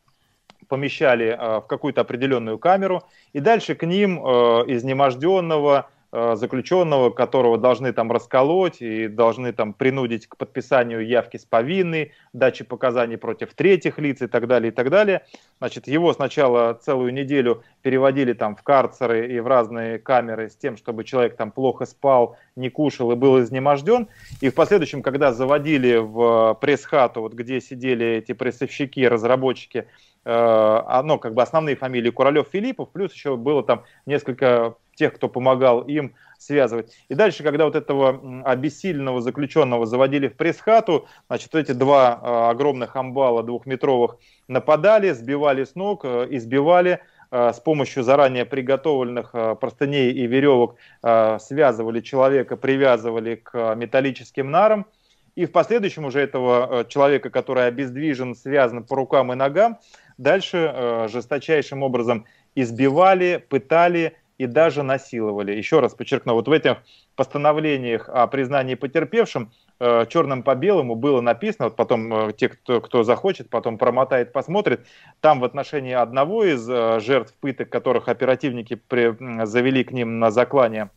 [0.68, 3.02] помещали в какую-то определенную камеру,
[3.32, 10.26] и дальше к ним изнеможденного, Э, заключенного, которого должны там расколоть и должны там принудить
[10.26, 14.88] к подписанию явки с повинной, дачи показаний против третьих лиц и так далее, и так
[14.88, 15.26] далее.
[15.58, 20.76] Значит, его сначала целую неделю переводили там в карцеры и в разные камеры с тем,
[20.76, 24.08] чтобы человек там плохо спал, не кушал и был изнеможден.
[24.40, 29.86] И в последующем, когда заводили в пресс-хату, вот где сидели эти прессовщики, разработчики,
[30.24, 35.28] э, ну, как бы основные фамилии Куралев, Филиппов, плюс еще было там несколько тех, кто
[35.28, 36.92] помогал им связывать.
[37.08, 42.96] И дальше, когда вот этого обессиленного заключенного заводили в пресс-хату, значит, эти два э, огромных
[42.96, 50.26] амбала двухметровых нападали, сбивали с ног, э, избивали, э, с помощью заранее приготовленных простыней и
[50.26, 54.86] веревок связывали человека, привязывали к металлическим нарам.
[55.34, 59.78] И в последующем уже этого человека, который обездвижен, связан по рукам и ногам,
[60.16, 62.24] дальше жесточайшим образом
[62.56, 65.52] избивали, пытали, и даже насиловали.
[65.52, 66.78] Еще раз подчеркну, вот в этих
[67.16, 72.80] постановлениях о признании потерпевшим э, черным по белому было написано, вот потом э, те, кто,
[72.80, 74.86] кто захочет, потом промотает, посмотрит,
[75.20, 80.30] там в отношении одного из э, жертв пыток, которых оперативники при, завели к ним на
[80.30, 80.90] заклание,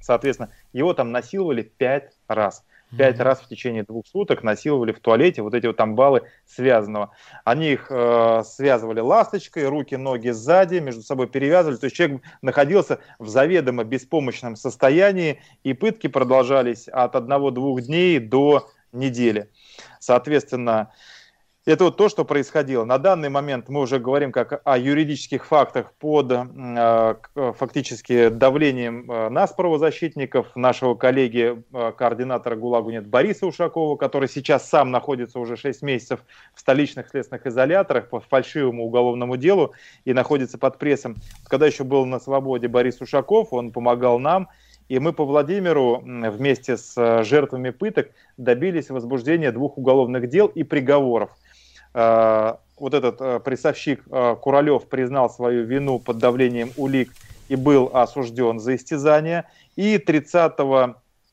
[0.00, 2.64] соответственно, его там насиловали пять раз
[2.96, 7.10] пять раз в течение двух суток насиловали в туалете вот эти вот амбалы связанного.
[7.44, 11.76] Они их э, связывали ласточкой, руки, ноги сзади, между собой перевязывали.
[11.76, 18.68] То есть человек находился в заведомо беспомощном состоянии, и пытки продолжались от одного-двух дней до
[18.92, 19.50] недели.
[20.00, 20.92] Соответственно,
[21.68, 22.84] это вот то, что происходило.
[22.84, 29.28] На данный момент мы уже говорим как о юридических фактах под э, фактически давлением э,
[29.28, 35.58] нас, правозащитников, нашего коллеги, э, координатора ГУЛАГу нет Бориса Ушакова, который сейчас сам находится уже
[35.58, 36.20] 6 месяцев
[36.54, 39.74] в столичных следственных изоляторах по фальшивому уголовному делу
[40.06, 41.16] и находится под прессом.
[41.48, 44.48] Когда еще был на свободе Борис Ушаков, он помогал нам,
[44.88, 48.08] и мы по Владимиру вместе с жертвами пыток
[48.38, 51.47] добились возбуждения двух уголовных дел и приговоров– Э,
[52.80, 57.12] вот этот э, прессовщик э, Куралев признал свою вину под давлением улик
[57.48, 59.44] и был осужден за истязание.
[59.76, 60.52] И 30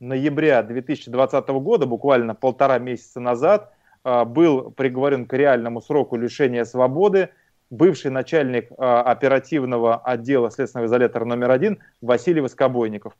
[0.00, 3.72] ноября 2020 года, буквально полтора месяца назад,
[4.04, 7.30] был приговорен к реальному сроку лишения свободы
[7.70, 13.14] бывший начальник оперативного отдела следственного изолятора номер один Василий Воскобойников.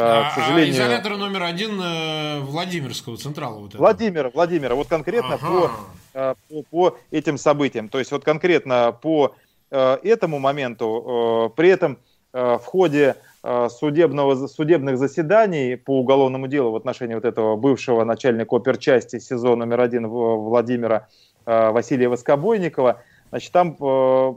[0.00, 0.74] А, к сожалению...
[0.74, 3.58] А изолятор номер один э, Владимирского централа.
[3.58, 5.70] Вот Владимира, Владимира, вот конкретно ага.
[6.12, 7.88] по, по, по этим событиям.
[7.88, 9.34] То есть вот конкретно по
[9.70, 11.98] этому моменту, при этом
[12.32, 18.56] в ходе Э, судебного, судебных заседаний по уголовному делу в отношении вот этого бывшего начальника
[18.56, 21.06] оперчасти СИЗО номер один Владимира
[21.46, 24.34] э, Василия Воскобойникова, значит, там э,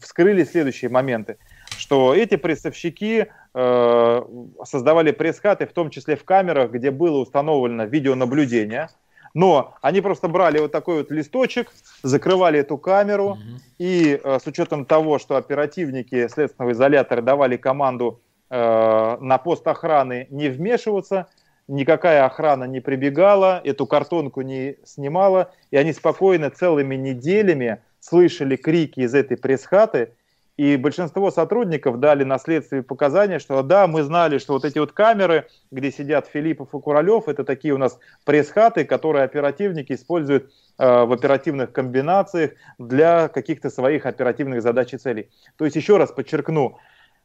[0.00, 1.38] вскрыли следующие моменты,
[1.78, 8.88] что эти прессовщики создавали пресс-хаты, в том числе в камерах, где было установлено видеонаблюдение–
[9.34, 11.72] но они просто брали вот такой вот листочек,
[12.02, 13.40] закрывали эту камеру, угу.
[13.78, 20.28] и э, с учетом того, что оперативники следственного изолятора давали команду э, на пост охраны
[20.30, 21.26] не вмешиваться,
[21.66, 29.00] никакая охрана не прибегала, эту картонку не снимала, и они спокойно целыми неделями слышали крики
[29.00, 30.12] из этой пресс-хаты,
[30.56, 34.92] и большинство сотрудников дали на следствии показания, что да, мы знали, что вот эти вот
[34.92, 41.04] камеры, где сидят Филиппов и Куралев, это такие у нас пресс-хаты, которые оперативники используют э,
[41.04, 45.28] в оперативных комбинациях для каких-то своих оперативных задач и целей.
[45.56, 46.78] То есть, еще раз подчеркну,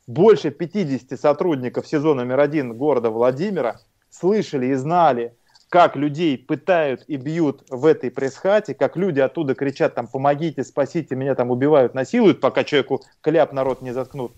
[0.07, 5.35] больше 50 сотрудников СИЗО номер один города Владимира слышали и знали
[5.69, 11.15] как людей пытают и бьют в этой пресс-хате, как люди оттуда кричат там «помогите, спасите,
[11.15, 14.33] меня там убивают, насилуют», пока человеку кляп народ не заткнут.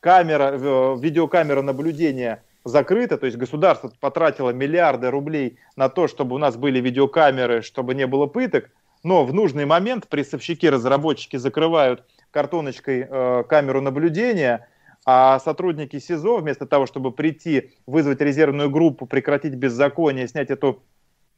[0.00, 0.52] Камера,
[0.96, 6.78] видеокамера наблюдения закрыта, то есть государство потратило миллиарды рублей на то, чтобы у нас были
[6.80, 8.70] видеокамеры, чтобы не было пыток,
[9.02, 14.68] но в нужный момент прессовщики, разработчики закрывают картоночкой э, камеру наблюдения–
[15.06, 20.82] а сотрудники СИЗО, вместо того, чтобы прийти, вызвать резервную группу, прекратить беззаконие, снять эту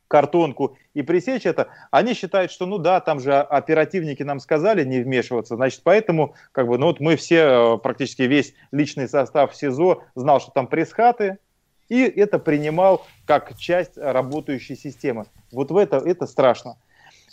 [0.08, 5.00] картонку и пресечь это, они считают, что ну да, там же оперативники нам сказали не
[5.00, 10.02] вмешиваться, значит, поэтому как бы, ну вот мы все, э, практически весь личный состав СИЗО
[10.14, 11.36] знал, что там пресс-хаты,
[11.90, 15.26] и это принимал как часть работающей системы.
[15.52, 16.76] Вот в это, это страшно.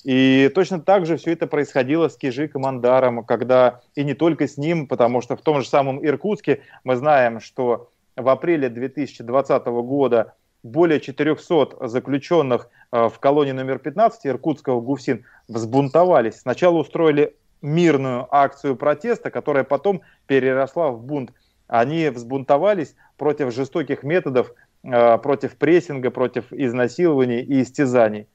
[0.06, 4.56] И точно так же все это происходило с Кижи Командаром, когда и не только с
[4.56, 10.36] ним, потому что в том же самом Иркутске мы знаем, что в апреле 2020 года
[10.62, 16.42] более 400 заключенных э, в колонии номер 15 иркутского ГУФСИН взбунтовались.
[16.42, 21.34] Сначала устроили мирную акцию протеста, которая потом переросла в бунт.
[21.66, 24.54] Они взбунтовались против жестоких методов,
[24.84, 28.28] э, против прессинга, против изнасилований и истязаний.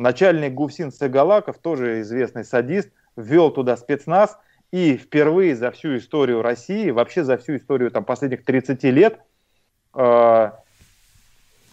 [0.00, 4.38] Начальник Гуфсин Сагалаков, тоже известный садист, ввел туда спецназ,
[4.72, 9.20] и впервые за всю историю России, вообще за всю историю там, последних 30 лет,
[9.94, 10.50] э,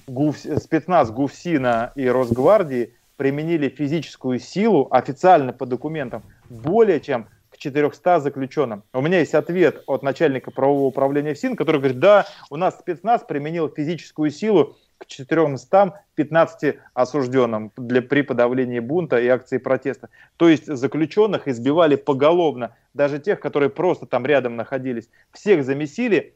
[0.07, 8.19] Гуф, спецназ Гуфсина и Росгвардии применили физическую силу официально по документам более чем к 400
[8.19, 8.84] заключенным.
[8.91, 13.23] У меня есть ответ от начальника правового управления ФСИН, который говорит, да, у нас спецназ
[13.23, 20.10] применил физическую силу к 415 осужденным для, при подавлении бунта и акции протеста.
[20.38, 25.10] То есть заключенных избивали поголовно, даже тех, которые просто там рядом находились.
[25.32, 26.36] Всех замесили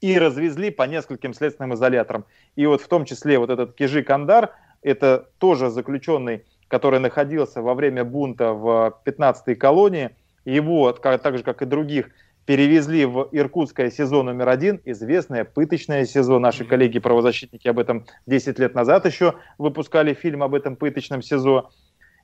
[0.00, 2.24] и развезли по нескольким следственным изоляторам.
[2.56, 4.50] И вот в том числе вот этот Кижи Кандар,
[4.82, 10.10] это тоже заключенный, который находился во время бунта в 15-й колонии.
[10.44, 12.10] Его, так же как и других,
[12.46, 16.38] перевезли в Иркутское СИЗО номер один, известное пыточное СИЗО.
[16.38, 21.70] Наши коллеги-правозащитники об этом 10 лет назад еще выпускали фильм об этом пыточном СИЗО.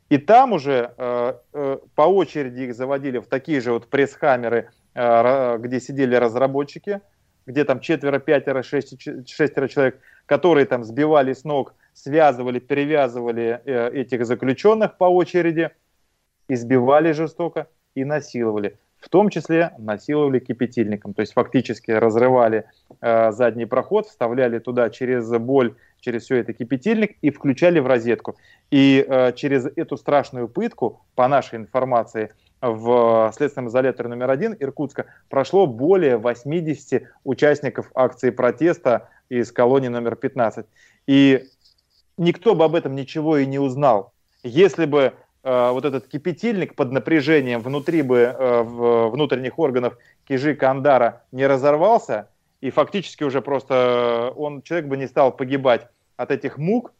[0.09, 5.59] И там уже э, э, по очереди их заводили в такие же вот пресс-хаммеры, э,
[5.59, 7.01] где сидели разработчики,
[7.47, 8.97] где там четверо, пятеро, шесть,
[9.29, 15.71] шестеро человек, которые там сбивали с ног, связывали, перевязывали э, этих заключенных по очереди,
[16.49, 22.64] избивали жестоко и насиловали в том числе насиловали кипятильником, то есть фактически разрывали
[23.01, 28.36] э, задний проход, вставляли туда через боль, через все это кипятильник и включали в розетку.
[28.70, 32.30] И э, через эту страшную пытку, по нашей информации,
[32.61, 40.16] в следственном изоляторе номер один Иркутска прошло более 80 участников акции протеста из колонии номер
[40.16, 40.66] 15.
[41.07, 41.46] И
[42.18, 44.12] никто бы об этом ничего и не узнал.
[44.42, 49.97] Если бы вот этот кипятильник под напряжением внутри бы э, внутренних органов
[50.28, 52.28] кижи Кандара не разорвался,
[52.61, 56.93] и фактически уже просто он, человек бы не стал погибать от этих мук,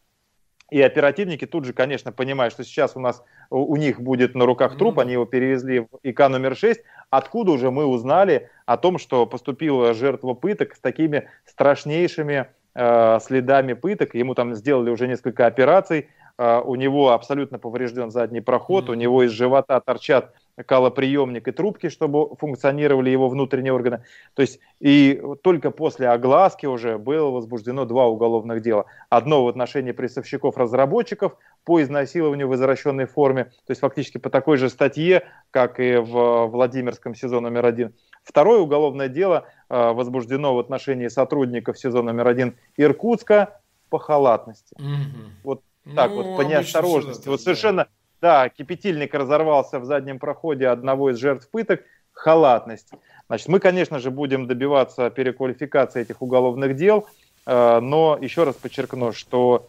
[0.71, 4.79] и оперативники тут же, конечно, понимают, что сейчас у нас у них будет на руках
[4.79, 6.81] труп, они его перевезли в ИК номер 6,
[7.11, 13.73] откуда уже мы узнали о том, что поступила жертва пыток с такими страшнейшими э, следами
[13.73, 14.15] пыток.
[14.15, 16.09] Ему там сделали уже несколько операций,
[16.41, 18.93] у него абсолютно поврежден задний проход, mm-hmm.
[18.93, 20.33] у него из живота торчат
[20.65, 24.05] калоприемник и трубки, чтобы функционировали его внутренние органы.
[24.35, 28.87] То есть и только после огласки уже было возбуждено два уголовных дела.
[29.09, 34.71] Одно в отношении прессовщиков-разработчиков по изнасилованию в извращенной форме, то есть фактически по такой же
[34.71, 37.95] статье, как и в Владимирском СИЗО номер один.
[38.23, 44.75] Второе уголовное дело э, возбуждено в отношении сотрудников СИЗО номер один Иркутска по халатности.
[44.79, 45.31] Угу.
[45.45, 45.63] Вот
[45.95, 47.29] так ну, вот, по неосторожности.
[47.29, 47.85] Вот совершенно...
[47.85, 52.91] Да да, кипятильник разорвался в заднем проходе одного из жертв пыток, халатность.
[53.29, 57.07] Значит, мы, конечно же, будем добиваться переквалификации этих уголовных дел,
[57.47, 59.69] э, но еще раз подчеркну, что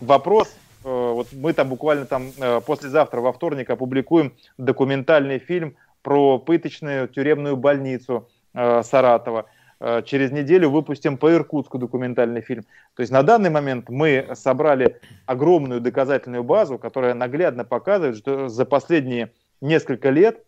[0.00, 0.52] вопрос,
[0.84, 7.06] э, вот мы там буквально там э, послезавтра, во вторник, опубликуем документальный фильм про пыточную
[7.06, 9.46] тюремную больницу Саратова.
[9.84, 12.62] Э, через неделю выпустим по Иркутску документальный фильм.
[12.94, 18.64] То есть на данный момент мы собрали огромную доказательную базу, которая наглядно показывает, что за
[18.64, 20.44] последние несколько лет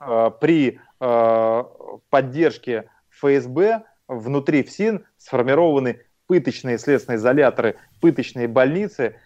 [0.00, 1.64] э, при э,
[2.08, 9.16] поддержке ФСБ внутри ФСИН сформированы пыточные следственные изоляторы, пыточные больницы,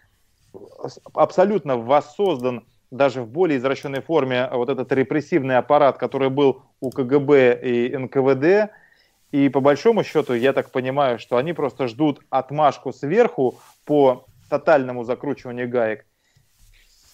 [1.14, 7.60] абсолютно воссоздан даже в более извращенной форме вот этот репрессивный аппарат, который был у КГБ
[7.62, 8.72] и НКВД,
[9.30, 15.04] и по большому счету, я так понимаю, что они просто ждут отмашку сверху по тотальному
[15.04, 16.06] закручиванию гаек.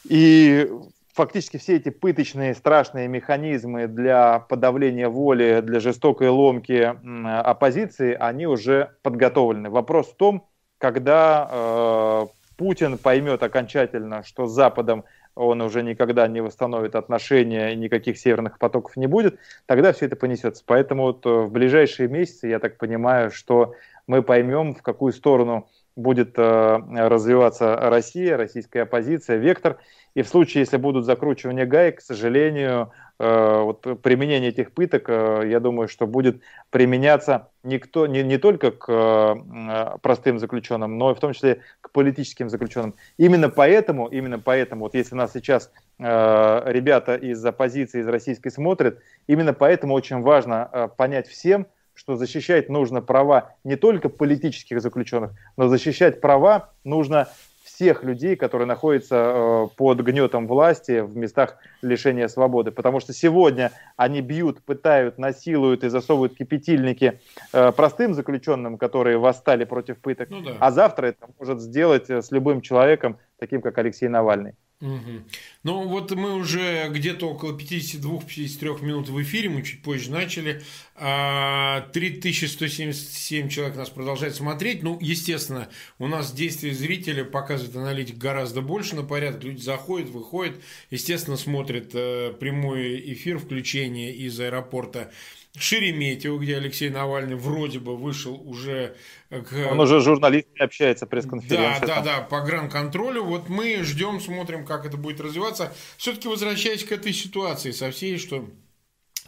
[0.08, 0.70] И
[1.12, 6.94] фактически все эти пыточные страшные механизмы для подавления воли, для жестокой ломки
[7.40, 9.70] оппозиции, они уже подготовлены.
[9.70, 10.46] Вопрос в том,
[10.78, 15.04] когда э, Путин поймет окончательно, что с Западом
[15.34, 20.62] он уже никогда не восстановит отношения, никаких северных потоков не будет, тогда все это понесется.
[20.66, 23.74] Поэтому вот э, в ближайшие месяцы, я так понимаю, что
[24.06, 26.78] мы поймем, в какую сторону будет э,
[27.08, 29.78] развиваться Россия, российская оппозиция, вектор.
[30.14, 35.60] И в случае, если будут закручивания гаек, к сожалению, вот применение этих пыток, э, я
[35.60, 41.20] думаю, что будет применяться никто, не, не только к э, простым заключенным, но и в
[41.20, 42.94] том числе к политическим заключенным.
[43.16, 48.98] Именно поэтому, именно поэтому, вот если нас сейчас ребята из оппозиции, из российской смотрят,
[49.28, 55.68] именно поэтому очень важно понять всем, что защищать нужно права не только политических заключенных, но
[55.68, 57.28] защищать права нужно
[57.74, 62.70] всех людей, которые находятся э, под гнетом власти в местах лишения свободы.
[62.70, 67.20] Потому что сегодня они бьют, пытают, насилуют и засовывают кипятильники
[67.52, 70.30] э, простым заключенным, которые восстали против пыток.
[70.30, 70.56] Ну, да.
[70.60, 74.54] А завтра это может сделать с любым человеком, таким как Алексей Навальный.
[74.84, 75.24] Угу.
[75.62, 80.62] Ну, вот мы уже где-то около 52-53 минут в эфире, мы чуть позже начали.
[80.94, 84.82] 3177 а, человек нас продолжает смотреть.
[84.82, 89.42] Ну, естественно, у нас действия зрителя показывает аналитик гораздо больше на порядок.
[89.42, 90.56] Люди заходят, выходят,
[90.90, 95.10] естественно, смотрят э, прямой эфир, включение из аэропорта
[95.56, 98.96] Шереметьево, где Алексей Навальный вроде бы вышел уже
[99.30, 99.52] к...
[99.70, 101.86] Он уже с журналистами общается, пресс-конференция.
[101.86, 103.22] Да, да, да, по гран-контролю.
[103.22, 105.72] Вот мы ждем, смотрим, как это будет развиваться.
[105.96, 108.48] Все-таки возвращаясь к этой ситуации со всей, что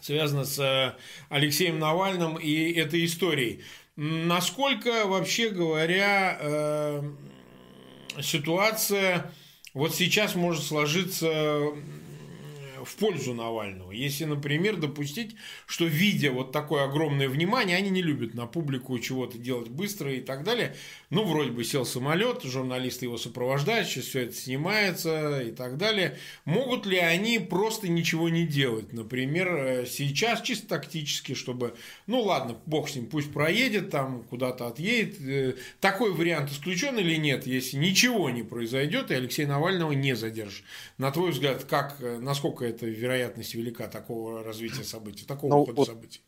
[0.01, 0.95] связано с э,
[1.29, 3.63] Алексеем Навальным и этой историей.
[3.95, 7.03] Насколько, вообще говоря, э,
[8.21, 9.31] ситуация
[9.73, 11.61] вот сейчас может сложиться
[12.87, 13.91] в пользу Навального.
[13.91, 15.35] Если, например, допустить,
[15.65, 20.21] что видя вот такое огромное внимание, они не любят на публику чего-то делать быстро и
[20.21, 20.75] так далее.
[21.09, 26.17] Ну, вроде бы сел самолет, журналисты его сопровождают, сейчас все это снимается и так далее.
[26.45, 28.93] Могут ли они просто ничего не делать?
[28.93, 31.75] Например, э, сейчас чисто тактически, чтобы,
[32.07, 35.19] ну ладно, бог с ним, пусть проедет, там куда-то отъедет.
[35.21, 40.63] Э, такой вариант исключен или нет, если ничего не произойдет и Алексей Навального не задержит?
[40.97, 45.77] На твой взгляд, как, э, насколько это вероятность велика такого развития событий, такого ну, хода
[45.77, 46.21] вот, событий?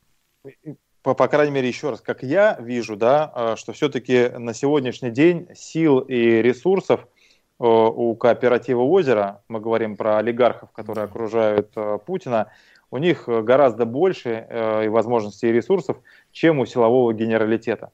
[1.01, 5.11] По, по крайней мере, еще раз, как я вижу, да, а, что все-таки на сегодняшний
[5.11, 11.99] день сил и ресурсов э, у кооператива озера, мы говорим про олигархов, которые окружают э,
[12.05, 12.51] Путина,
[12.91, 15.97] у них гораздо больше э, и возможностей и ресурсов,
[16.31, 17.91] чем у силового генералитета.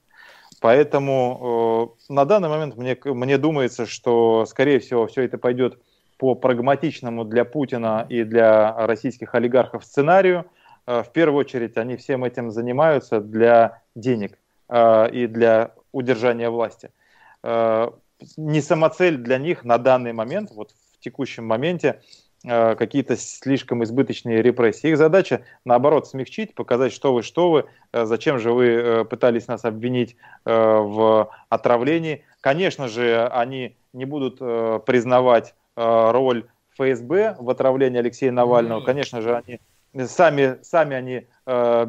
[0.60, 5.78] Поэтому на данный момент мне, мне думается, что, скорее всего, все это пойдет
[6.18, 10.46] по прагматичному для Путина и для российских олигархов сценарию.
[10.86, 14.38] Э, в первую очередь они всем этим занимаются для денег
[14.68, 16.90] э, и для удержания власти.
[17.42, 17.90] Э,
[18.36, 22.00] не самоцель для них на данный момент, вот в текущем моменте,
[22.42, 24.90] какие-то слишком избыточные репрессии.
[24.90, 30.16] Их задача, наоборот, смягчить, показать, что вы, что вы, зачем же вы пытались нас обвинить
[30.44, 32.24] в отравлении.
[32.40, 38.80] Конечно же, они не будут признавать роль ФСБ в отравлении Алексея Навального.
[38.82, 39.60] Конечно же, они
[40.06, 41.86] сами, сами они э,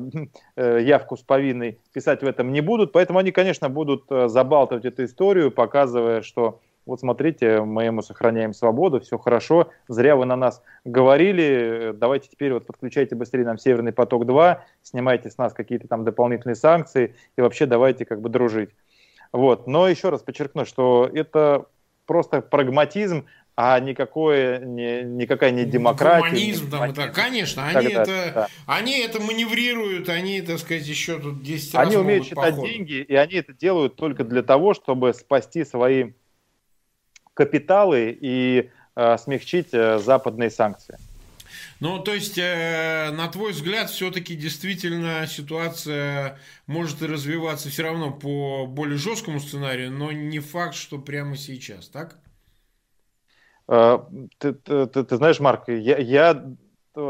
[0.55, 4.85] э, явку с повинной писать в этом не будут, поэтому они, конечно, будут э, забалтывать
[4.85, 10.38] эту историю, показывая, что вот смотрите, мы ему сохраняем свободу, все хорошо, зря вы на
[10.38, 16.05] нас говорили, давайте теперь вот подключайте быстрее нам Северный поток-2, снимайте с нас какие-то там
[16.05, 18.69] дополнительные санкции и вообще давайте как бы дружить.
[19.33, 19.67] Вот.
[19.67, 21.65] Но еще раз подчеркну, что это
[22.05, 23.25] просто прагматизм,
[23.60, 26.30] а никакое, не, никакая не демократия.
[26.30, 28.47] Гуманизм, там, это, конечно, они это, да.
[28.68, 32.68] они это маневрируют, они, так сказать, еще тут 10 раз Они умеют считать походу.
[32.68, 36.12] деньги, и они это делают только для того, чтобы спасти свои
[37.34, 40.99] капиталы и э, смягчить э, западные санкции.
[41.80, 46.38] Ну, то есть, э, на твой взгляд, все-таки действительно ситуация
[46.68, 52.18] может развиваться все равно по более жесткому сценарию, но не факт, что прямо сейчас, так?
[53.68, 53.99] Э,
[54.38, 56.43] ты, ты, ты, ты знаешь, Марк, я, я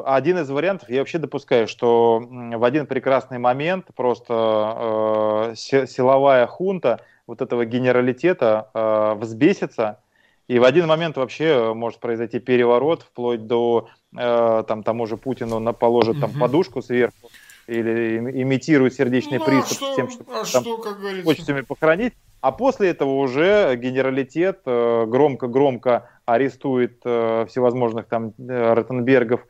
[0.06, 7.00] один из вариантов, я вообще допускаю, что в один прекрасный момент просто э, силовая хунта
[7.26, 10.00] вот этого генералитета э, взбесится,
[10.48, 15.60] и в один момент вообще может произойти переворот, вплоть до э, там тому же Путину
[15.60, 17.30] на положит там подушку сверху
[17.68, 21.64] или имитирует сердечный ну, а приступ а что, тем, чтобы а там, что, как говорится?
[21.68, 22.14] похоронить.
[22.40, 29.48] А после этого уже генералитет громко-громко арестует э, всевозможных там э, Ротенбергов,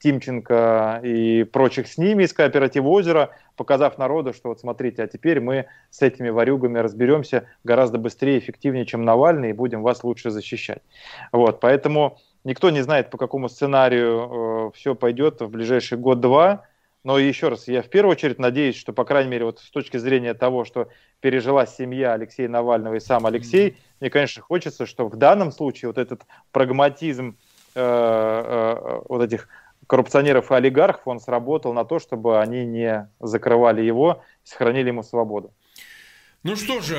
[0.00, 5.40] Тимченко и прочих с ними из кооператива «Озеро», показав народу, что вот смотрите, а теперь
[5.40, 10.30] мы с этими ворюгами разберемся гораздо быстрее и эффективнее, чем Навальный, и будем вас лучше
[10.30, 10.82] защищать.
[11.30, 16.64] Вот, поэтому никто не знает, по какому сценарию э, все пойдет в ближайший год-два,
[17.06, 19.96] но еще раз, я в первую очередь надеюсь, что, по крайней мере, вот с точки
[19.96, 20.88] зрения того, что
[21.20, 23.76] пережила семья Алексея Навального и сам Алексей, mm-hmm.
[24.00, 27.38] мне, конечно, хочется, что в данном случае вот этот прагматизм
[27.76, 29.48] э, э, вот этих
[29.86, 35.54] коррупционеров и олигархов, он сработал на то, чтобы они не закрывали его, сохранили ему свободу.
[36.42, 36.98] Ну что же,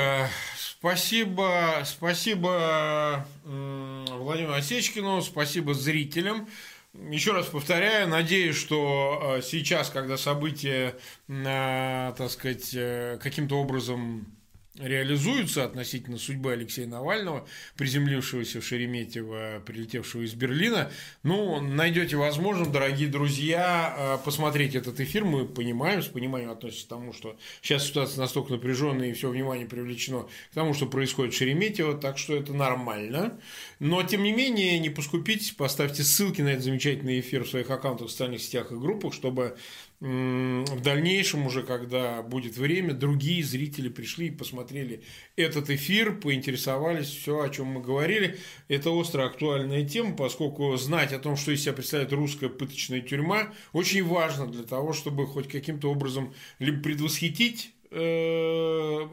[0.58, 6.48] спасибо, спасибо Владимиру Осечкину, спасибо зрителям.
[6.94, 10.96] Еще раз повторяю, надеюсь, что э, сейчас, когда события,
[11.28, 14.37] э, так сказать, э, каким-то образом
[14.80, 20.92] реализуются относительно судьбы Алексея Навального, приземлившегося в Шереметьево, прилетевшего из Берлина.
[21.24, 25.26] Ну, найдете возможным, дорогие друзья, э, посмотреть этот эфир.
[25.26, 29.68] Мы понимаем, с пониманием относимся к тому, что сейчас ситуация настолько напряженная и все внимание
[29.68, 33.40] привлечено к тому, что происходит в Шереметьево, так что это нормально.
[33.80, 38.08] Но, тем не менее, не поскупитесь, поставьте ссылки на этот замечательный эфир в своих аккаунтах,
[38.08, 39.58] в социальных сетях и группах, чтобы
[40.00, 45.02] в дальнейшем уже, когда будет время, другие зрители пришли и посмотрели
[45.36, 48.38] этот эфир, поинтересовались, все, о чем мы говорили.
[48.68, 53.54] Это остро актуальная тема, поскольку знать о том, что из себя представляет русская пыточная тюрьма,
[53.74, 59.08] очень важно для того, чтобы хоть каким-то образом либо предвосхитить э,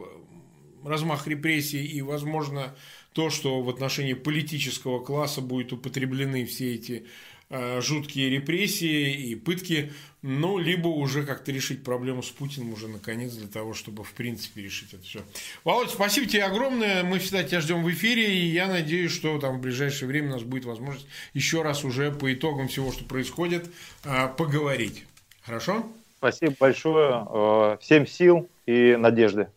[0.83, 2.75] размах репрессий и, возможно,
[3.13, 7.07] то, что в отношении политического класса будут употреблены все эти
[7.49, 9.91] жуткие репрессии и пытки,
[10.27, 14.63] ну, либо уже как-то решить проблему с Путиным уже наконец для того, чтобы в принципе
[14.63, 15.21] решить это все.
[15.63, 19.57] Володь, спасибо тебе огромное, мы всегда тебя ждем в эфире, и я надеюсь, что там
[19.57, 23.69] в ближайшее время у нас будет возможность еще раз уже по итогам всего, что происходит,
[24.03, 25.05] э, поговорить.
[25.43, 25.85] Хорошо?
[26.17, 29.49] Спасибо большое, э, всем сил и надежды.